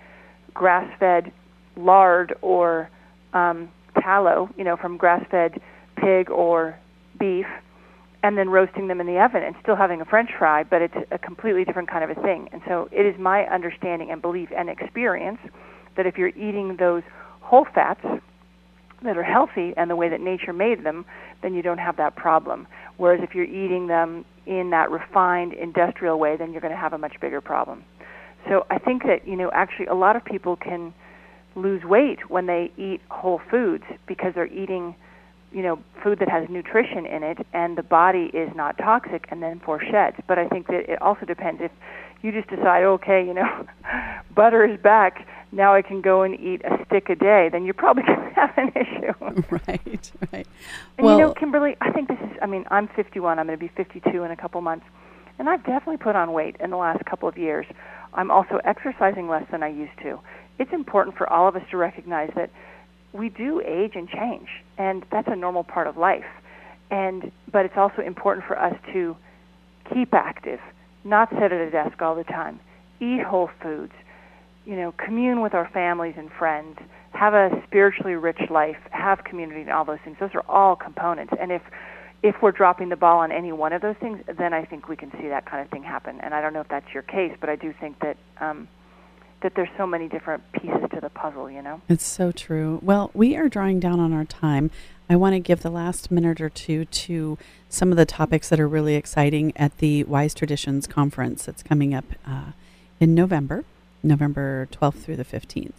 grass 0.53 0.91
fed 0.99 1.31
lard 1.77 2.35
or 2.41 2.89
um, 3.33 3.69
tallow, 4.01 4.49
you 4.57 4.63
know, 4.63 4.75
from 4.75 4.97
grass 4.97 5.25
fed 5.31 5.61
pig 5.95 6.29
or 6.29 6.77
beef 7.19 7.45
and 8.23 8.37
then 8.37 8.49
roasting 8.49 8.87
them 8.87 9.01
in 9.01 9.07
the 9.07 9.19
oven 9.19 9.41
and 9.43 9.55
still 9.61 9.75
having 9.75 10.01
a 10.01 10.05
french 10.05 10.29
fry, 10.37 10.63
but 10.63 10.81
it's 10.81 10.93
a 11.11 11.17
completely 11.17 11.65
different 11.65 11.89
kind 11.89 12.03
of 12.03 12.15
a 12.15 12.21
thing. 12.21 12.47
And 12.51 12.61
so 12.67 12.87
it 12.91 13.05
is 13.05 13.19
my 13.19 13.45
understanding 13.45 14.11
and 14.11 14.21
belief 14.21 14.49
and 14.55 14.69
experience 14.69 15.39
that 15.97 16.05
if 16.05 16.17
you're 16.17 16.29
eating 16.29 16.77
those 16.77 17.03
whole 17.51 17.67
fats 17.75 17.99
that 19.03 19.17
are 19.17 19.23
healthy 19.23 19.73
and 19.75 19.89
the 19.89 19.95
way 19.95 20.07
that 20.07 20.21
nature 20.21 20.53
made 20.53 20.85
them, 20.85 21.03
then 21.43 21.53
you 21.53 21.61
don't 21.61 21.79
have 21.79 21.97
that 21.97 22.15
problem. 22.15 22.65
Whereas 22.95 23.19
if 23.21 23.35
you're 23.35 23.43
eating 23.43 23.87
them 23.87 24.23
in 24.45 24.69
that 24.69 24.89
refined 24.89 25.51
industrial 25.53 26.17
way, 26.17 26.37
then 26.37 26.53
you're 26.53 26.61
going 26.61 26.73
to 26.73 26.79
have 26.79 26.93
a 26.93 26.97
much 26.97 27.19
bigger 27.19 27.41
problem. 27.41 27.83
So 28.47 28.65
I 28.69 28.77
think 28.77 29.03
that, 29.03 29.27
you 29.27 29.35
know, 29.35 29.51
actually 29.53 29.87
a 29.87 29.93
lot 29.93 30.15
of 30.15 30.23
people 30.23 30.55
can 30.55 30.93
lose 31.55 31.83
weight 31.83 32.29
when 32.29 32.45
they 32.45 32.71
eat 32.77 33.01
whole 33.09 33.41
foods 33.51 33.83
because 34.07 34.33
they're 34.33 34.47
eating 34.47 34.95
you 35.51 35.61
know 35.61 35.77
food 36.01 36.17
that 36.19 36.29
has 36.29 36.47
nutrition 36.49 37.05
in 37.05 37.23
it 37.23 37.45
and 37.51 37.77
the 37.77 37.83
body 37.83 38.31
is 38.33 38.49
not 38.55 38.77
toxic 38.77 39.25
and 39.31 39.43
then 39.43 39.59
for 39.59 39.81
sheds 39.81 40.15
but 40.25 40.39
i 40.39 40.47
think 40.47 40.67
that 40.67 40.89
it 40.89 41.01
also 41.01 41.25
depends 41.25 41.61
if 41.61 41.71
you 42.21 42.31
just 42.31 42.49
decide 42.49 42.83
okay 42.83 43.25
you 43.25 43.33
know 43.33 43.67
butter 44.35 44.65
is 44.65 44.79
back. 44.79 45.27
Now 45.51 45.73
i 45.73 45.81
can 45.81 46.01
go 46.01 46.21
and 46.21 46.39
eat 46.39 46.61
a 46.63 46.83
stick 46.85 47.09
a 47.09 47.15
day. 47.15 47.49
Then 47.51 47.65
you're 47.65 47.73
probably 47.73 48.03
going 48.07 48.19
to 48.19 48.35
have 48.35 48.57
an 48.57 48.71
issue. 48.75 49.13
Right 49.67 50.11
right. 50.33 50.47
And 50.97 51.05
well, 51.05 51.17
you 51.17 51.23
know 51.25 51.33
kimberly 51.33 51.75
i 51.81 51.91
think 51.91 52.07
this 52.07 52.19
is 52.19 52.37
i 52.41 52.45
mean 52.45 52.65
i'm 52.71 52.87
51 52.89 53.39
i'm 53.39 53.47
going 53.47 53.57
to 53.57 53.63
be 53.63 53.71
52 53.75 54.23
in 54.23 54.31
a 54.31 54.35
couple 54.35 54.61
months. 54.61 54.85
And 55.39 55.49
i've 55.49 55.63
definitely 55.65 55.97
put 55.97 56.15
on 56.15 56.33
weight 56.33 56.55
in 56.59 56.69
the 56.69 56.77
last 56.77 57.05
couple 57.05 57.27
of 57.27 57.37
years. 57.37 57.65
I'm 58.13 58.29
also 58.29 58.59
exercising 58.63 59.27
less 59.27 59.45
than 59.51 59.63
i 59.63 59.67
used 59.69 59.97
to. 60.03 60.19
It's 60.59 60.73
important 60.73 61.17
for 61.17 61.27
all 61.31 61.47
of 61.47 61.55
us 61.55 61.63
to 61.71 61.77
recognize 61.77 62.29
that 62.35 62.49
we 63.13 63.29
do 63.29 63.61
age 63.61 63.95
and 63.95 64.07
change, 64.07 64.47
and 64.77 65.05
that's 65.11 65.27
a 65.27 65.35
normal 65.35 65.63
part 65.63 65.87
of 65.87 65.97
life. 65.97 66.25
And 66.89 67.31
but 67.51 67.65
it's 67.65 67.77
also 67.77 68.01
important 68.01 68.45
for 68.45 68.57
us 68.59 68.75
to 68.93 69.15
keep 69.93 70.13
active, 70.13 70.59
not 71.03 71.29
sit 71.31 71.51
at 71.51 71.53
a 71.53 71.69
desk 71.69 72.01
all 72.01 72.15
the 72.15 72.23
time, 72.23 72.59
eat 72.99 73.23
whole 73.23 73.49
foods, 73.61 73.93
you 74.65 74.75
know, 74.75 74.93
commune 75.03 75.41
with 75.41 75.53
our 75.53 75.69
families 75.73 76.15
and 76.17 76.29
friends, 76.31 76.77
have 77.13 77.33
a 77.33 77.49
spiritually 77.67 78.13
rich 78.13 78.39
life, 78.49 78.77
have 78.91 79.23
community, 79.23 79.61
and 79.61 79.71
all 79.71 79.85
those 79.85 79.99
things. 80.03 80.17
Those 80.19 80.33
are 80.33 80.45
all 80.47 80.75
components. 80.75 81.33
And 81.39 81.51
if 81.51 81.61
if 82.23 82.35
we're 82.41 82.51
dropping 82.51 82.89
the 82.89 82.95
ball 82.95 83.17
on 83.17 83.31
any 83.31 83.51
one 83.51 83.73
of 83.73 83.81
those 83.81 83.95
things, 83.99 84.19
then 84.37 84.53
I 84.53 84.63
think 84.63 84.87
we 84.87 84.95
can 84.95 85.11
see 85.19 85.27
that 85.29 85.47
kind 85.47 85.63
of 85.65 85.71
thing 85.71 85.81
happen. 85.81 86.19
And 86.21 86.35
I 86.35 86.41
don't 86.41 86.53
know 86.53 86.61
if 86.61 86.67
that's 86.67 86.93
your 86.93 87.01
case, 87.01 87.35
but 87.39 87.49
I 87.49 87.55
do 87.55 87.73
think 87.79 87.99
that 88.01 88.15
um, 88.39 88.67
that 89.41 89.55
there's 89.55 89.69
so 89.77 89.85
many 89.85 90.07
different 90.07 90.43
pieces 90.53 90.89
to 90.93 91.01
the 91.01 91.09
puzzle, 91.09 91.49
you 91.49 91.61
know? 91.61 91.81
It's 91.89 92.05
so 92.05 92.31
true. 92.31 92.79
Well, 92.81 93.11
we 93.13 93.35
are 93.35 93.49
drawing 93.49 93.79
down 93.79 93.99
on 93.99 94.13
our 94.13 94.25
time. 94.25 94.71
I 95.09 95.15
want 95.15 95.33
to 95.33 95.39
give 95.39 95.61
the 95.61 95.69
last 95.69 96.09
minute 96.11 96.39
or 96.39 96.49
two 96.49 96.85
to 96.85 97.37
some 97.69 97.91
of 97.91 97.97
the 97.97 98.05
topics 98.05 98.49
that 98.49 98.59
are 98.59 98.67
really 98.67 98.95
exciting 98.95 99.51
at 99.55 99.77
the 99.79 100.03
Wise 100.05 100.33
Traditions 100.33 100.87
Conference 100.87 101.45
that's 101.45 101.63
coming 101.63 101.93
up 101.93 102.05
uh, 102.25 102.51
in 102.99 103.13
November, 103.13 103.65
November 104.03 104.67
12th 104.71 105.03
through 105.03 105.17
the 105.17 105.25
15th 105.25 105.73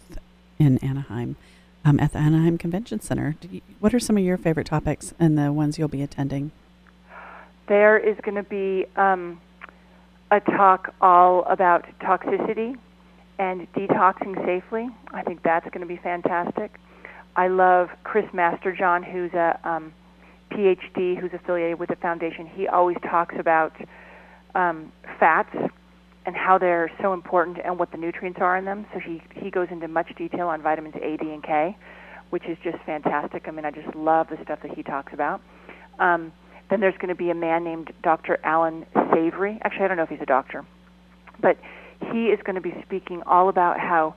in 0.59 0.79
Anaheim 0.79 1.37
um, 1.85 1.99
at 2.01 2.13
the 2.13 2.19
Anaheim 2.19 2.59
Convention 2.59 3.01
Center. 3.01 3.37
You, 3.51 3.61
what 3.81 3.95
are 3.95 4.01
some 4.01 4.17
of 4.17 4.25
your 4.25 4.37
favorite 4.37 4.67
topics 4.67 5.15
and 5.19 5.39
the 5.39 5.53
ones 5.53 5.79
you'll 5.79 5.89
be 5.89 6.03
attending? 6.03 6.51
There 7.69 7.97
is 7.97 8.17
going 8.23 8.35
to 8.35 8.43
be 8.43 8.87
um, 8.97 9.41
a 10.31 10.41
talk 10.41 10.95
all 11.01 11.45
about 11.45 11.87
toxicity 12.01 12.77
and 13.43 13.67
detoxing 13.73 14.37
safely. 14.47 14.89
I 15.13 15.23
think 15.23 15.43
that's 15.43 15.69
going 15.71 15.81
to 15.81 15.87
be 15.87 16.01
fantastic. 16.01 16.79
I 17.35 17.49
love 17.49 17.89
Chris 18.05 18.27
Masterjohn, 18.33 19.03
who's 19.11 19.33
a 19.33 19.59
um, 19.69 19.93
PhD 20.53 21.19
who's 21.19 21.33
affiliated 21.35 21.81
with 21.81 21.89
the 21.89 21.97
foundation. 21.97 22.47
He 22.47 22.69
always 22.69 22.97
talks 23.03 23.35
about 23.37 23.73
um, 24.55 24.93
fats 25.19 25.55
and 26.25 26.37
how 26.37 26.57
they're 26.57 26.89
so 27.03 27.15
important 27.15 27.59
and 27.65 27.81
what 27.81 27.91
the 27.91 27.97
nutrients 27.97 28.39
are 28.41 28.57
in 28.57 28.65
them. 28.65 28.87
So 28.95 29.01
he 29.01 29.21
he 29.35 29.51
goes 29.51 29.67
into 29.73 29.89
much 29.89 30.15
detail 30.17 30.47
on 30.47 30.63
vitamins 30.63 30.95
A, 31.03 31.17
D, 31.17 31.31
and 31.33 31.43
K, 31.43 31.77
which 32.31 32.45
is 32.47 32.57
just 32.63 32.79
fantastic. 32.87 33.49
I 33.49 33.51
mean, 33.51 33.65
I 33.65 33.73
just 33.73 33.93
love 33.97 34.29
the 34.29 34.39
stuff 34.45 34.61
that 34.63 34.73
he 34.77 34.85
talks 34.85 35.13
about. 35.13 35.41
Um, 35.99 36.33
then 36.71 36.79
there's 36.79 36.97
going 36.99 37.09
to 37.09 37.17
be 37.17 37.31
a 37.31 37.35
man 37.35 37.65
named 37.65 37.93
Dr. 38.05 38.39
Allan 38.45 38.87
Savory. 39.13 39.59
Actually, 39.65 39.87
I 39.87 39.89
don't 39.89 39.97
know 39.97 40.05
if 40.05 40.11
he's 40.11 40.23
a 40.23 40.27
doctor, 40.27 40.65
but 41.41 41.57
he 42.13 42.27
is 42.27 42.41
going 42.45 42.57
to 42.57 42.61
be 42.61 42.75
speaking 42.85 43.23
all 43.27 43.49
about 43.49 43.79
how 43.79 44.15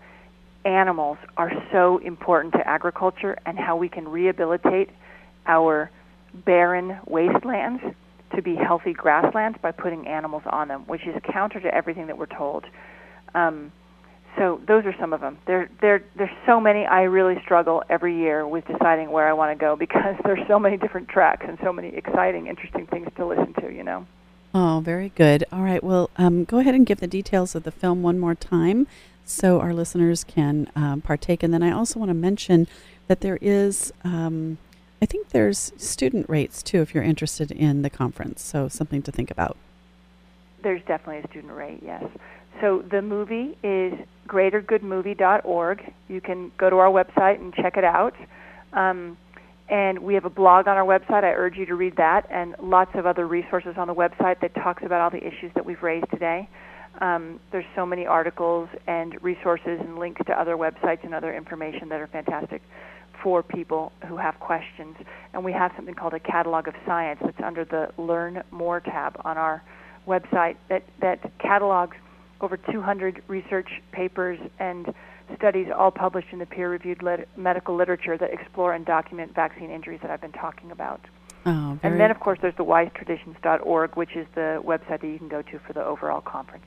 animals 0.66 1.18
are 1.38 1.52
so 1.72 2.00
important 2.00 2.54
to 2.54 2.68
agriculture 2.68 3.38
and 3.46 3.58
how 3.58 3.76
we 3.76 3.88
can 3.88 4.08
rehabilitate 4.08 4.90
our 5.46 5.92
barren 6.46 7.00
wastelands 7.08 7.82
to 8.36 8.42
be 8.42 8.56
healthy 8.56 8.94
grasslands 8.94 9.58
by 9.62 9.72
putting 9.72 10.08
animals 10.08 10.44
on 10.48 10.68
them, 10.68 10.82
which 10.88 11.02
is 11.06 11.16
counter 11.32 11.60
to 11.60 11.74
everything 11.74 12.08
that 12.08 12.18
we're 12.18 12.26
told. 12.26 12.66
Um, 13.34 13.72
so 14.38 14.60
those 14.68 14.84
are 14.86 14.96
some 15.00 15.14
of 15.14 15.22
them. 15.22 15.38
There, 15.48 15.70
there, 15.80 16.04
there's 16.18 16.36
so 16.46 16.60
many. 16.60 16.86
I 16.86 17.04
really 17.04 17.36
struggle 17.44 17.84
every 17.90 18.18
year 18.18 18.46
with 18.46 18.66
deciding 18.68 19.12
where 19.12 19.28
I 19.28 19.34
want 19.34 19.58
to 19.58 19.62
go 19.62 19.76
because 19.80 20.16
there's 20.24 20.46
so 20.48 20.60
many 20.60 20.78
different 20.78 21.08
tracks 21.08 21.46
and 21.48 21.58
so 21.64 21.72
many 21.72 21.90
exciting, 21.90 22.48
interesting 22.48 22.88
things 22.88 23.08
to 23.18 23.26
listen 23.26 23.54
to. 23.62 23.72
You 23.72 23.84
know. 23.84 24.06
Oh, 24.58 24.80
very 24.80 25.10
good. 25.16 25.44
All 25.52 25.64
right. 25.64 25.84
Well, 25.84 26.10
um, 26.16 26.46
go 26.46 26.60
ahead 26.60 26.76
and 26.76 26.86
give 26.86 27.02
the 27.02 27.08
details 27.08 27.56
of 27.56 27.64
the 27.64 27.72
film 27.72 28.02
one 28.02 28.18
more 28.18 28.36
time 28.36 28.88
so 29.26 29.60
our 29.60 29.74
listeners 29.74 30.24
can 30.24 30.72
um, 30.78 31.02
partake. 31.02 31.44
And 31.44 31.54
then 31.54 31.62
I 31.62 31.72
also 31.72 32.00
want 32.00 32.08
to 32.08 32.14
mention 32.14 32.66
that 33.08 33.20
there 33.20 33.38
is, 33.42 33.92
um, 34.06 34.58
I 35.02 35.08
think 35.08 35.32
there's 35.32 35.74
student 35.76 36.30
rates 36.30 36.64
too 36.64 36.82
if 36.82 36.96
you're 36.96 37.04
interested 37.04 37.52
in 37.52 37.82
the 37.82 37.90
conference. 37.90 38.42
So 38.42 38.70
something 38.70 39.02
to 39.02 39.12
think 39.12 39.30
about. 39.30 39.58
There's 40.64 40.82
definitely 40.84 41.18
a 41.18 41.28
student 41.28 41.52
rate, 41.52 41.82
yes. 41.84 42.06
So 42.62 42.82
the 42.90 43.02
movie 43.02 43.58
is 43.62 43.94
greatergoodmovie.org. 44.26 45.94
You 46.08 46.22
can 46.22 46.54
go 46.58 46.70
to 46.70 46.78
our 46.78 46.90
website 46.90 47.42
and 47.42 47.54
check 47.54 47.76
it 47.76 47.84
out. 47.84 48.16
Um, 48.72 49.18
and 49.70 50.00
we 50.00 50.14
have 50.14 50.26
a 50.26 50.30
blog 50.30 50.68
on 50.68 50.78
our 50.78 50.86
website. 50.86 51.24
I 51.24 51.32
urge 51.32 51.56
you 51.58 51.66
to 51.68 51.76
read 51.76 51.96
that, 51.98 52.28
and 52.30 52.56
lots 52.62 52.92
of 52.94 53.06
other 53.06 53.28
resources 53.28 53.76
on 53.78 53.88
the 53.88 53.96
website 53.96 54.40
that 54.42 54.54
talks 54.56 54.84
about 54.84 55.02
all 55.02 55.10
the 55.10 55.26
issues 55.26 55.52
that 55.56 55.66
we've 55.66 55.82
raised 55.82 56.10
today. 56.12 56.48
Um, 57.02 57.40
there's 57.52 57.66
so 57.76 57.86
many 57.86 58.06
articles 58.06 58.70
and 58.88 59.22
resources 59.22 59.80
and 59.82 59.98
links 59.98 60.22
to 60.28 60.40
other 60.40 60.56
websites 60.56 61.04
and 61.04 61.14
other 61.14 61.34
information 61.34 61.90
that 61.90 62.00
are 62.00 62.08
fantastic 62.08 62.62
for 63.22 63.42
people 63.44 63.92
who 64.08 64.18
have 64.18 64.40
questions. 64.40 64.96
And 65.34 65.44
we 65.44 65.52
have 65.52 65.72
something 65.76 65.96
called 65.96 66.14
a 66.14 66.20
catalog 66.20 66.68
of 66.68 66.76
science 66.86 67.20
that's 67.24 67.42
under 67.44 67.66
the 67.66 67.90
Learn 67.98 68.44
More 68.52 68.80
tab 68.80 69.20
on 69.26 69.38
our 69.38 69.64
website 70.08 70.58
that 70.70 70.84
that 71.02 71.20
catalogs 71.40 71.98
over 72.42 72.58
200 72.58 73.24
research 73.28 73.70
papers 73.92 74.40
and 74.60 74.94
studies, 75.38 75.68
all 75.76 75.92
published 75.92 76.28
in 76.32 76.40
the 76.40 76.46
peer-reviewed 76.46 77.02
lit- 77.02 77.28
medical 77.38 77.76
literature 77.76 78.18
that 78.18 78.32
explore 78.32 78.74
and 78.74 78.86
document 78.86 79.34
vaccine 79.34 79.70
injuries 79.70 80.00
that 80.02 80.12
I've 80.12 80.22
been 80.22 80.32
talking 80.32 80.72
about. 80.72 81.02
Oh, 81.46 81.78
and 81.84 82.00
then, 82.00 82.10
of 82.10 82.20
course, 82.20 82.40
there's 82.42 82.56
the 82.56 82.66
wisetraditions.org, 82.66 83.96
which 83.96 84.16
is 84.16 84.26
the 84.34 84.62
website 84.66 85.02
that 85.02 85.08
you 85.08 85.20
can 85.20 85.28
go 85.28 85.44
to 85.44 85.60
for 85.60 85.74
the 85.74 85.86
overall 85.86 86.22
conference. 86.22 86.66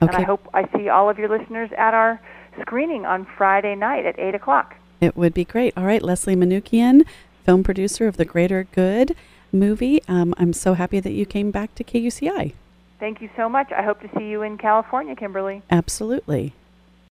Okay. 0.00 0.14
And 0.14 0.24
I 0.24 0.26
hope 0.26 0.48
I 0.54 0.68
see 0.76 0.88
all 0.88 1.10
of 1.10 1.18
your 1.18 1.28
listeners 1.28 1.70
at 1.76 1.94
our 1.94 2.20
screening 2.60 3.06
on 3.06 3.26
Friday 3.36 3.74
night 3.74 4.06
at 4.06 4.18
8 4.18 4.34
o'clock. 4.34 4.76
It 5.00 5.16
would 5.16 5.34
be 5.34 5.44
great. 5.44 5.74
All 5.76 5.84
right, 5.84 6.02
Leslie 6.02 6.36
Manookian, 6.36 7.04
film 7.44 7.64
producer 7.64 8.06
of 8.06 8.16
the 8.16 8.24
Greater 8.24 8.64
Good 8.72 9.16
movie. 9.52 10.00
Um, 10.06 10.34
I'm 10.38 10.52
so 10.52 10.74
happy 10.74 11.00
that 11.00 11.12
you 11.12 11.26
came 11.26 11.50
back 11.50 11.74
to 11.74 11.84
KUCI. 11.84 12.54
Thank 13.00 13.20
you 13.20 13.28
so 13.36 13.48
much. 13.48 13.72
I 13.72 13.82
hope 13.82 14.00
to 14.00 14.08
see 14.16 14.28
you 14.28 14.42
in 14.42 14.58
California, 14.58 15.14
Kimberly. 15.16 15.62
Absolutely. 15.70 16.54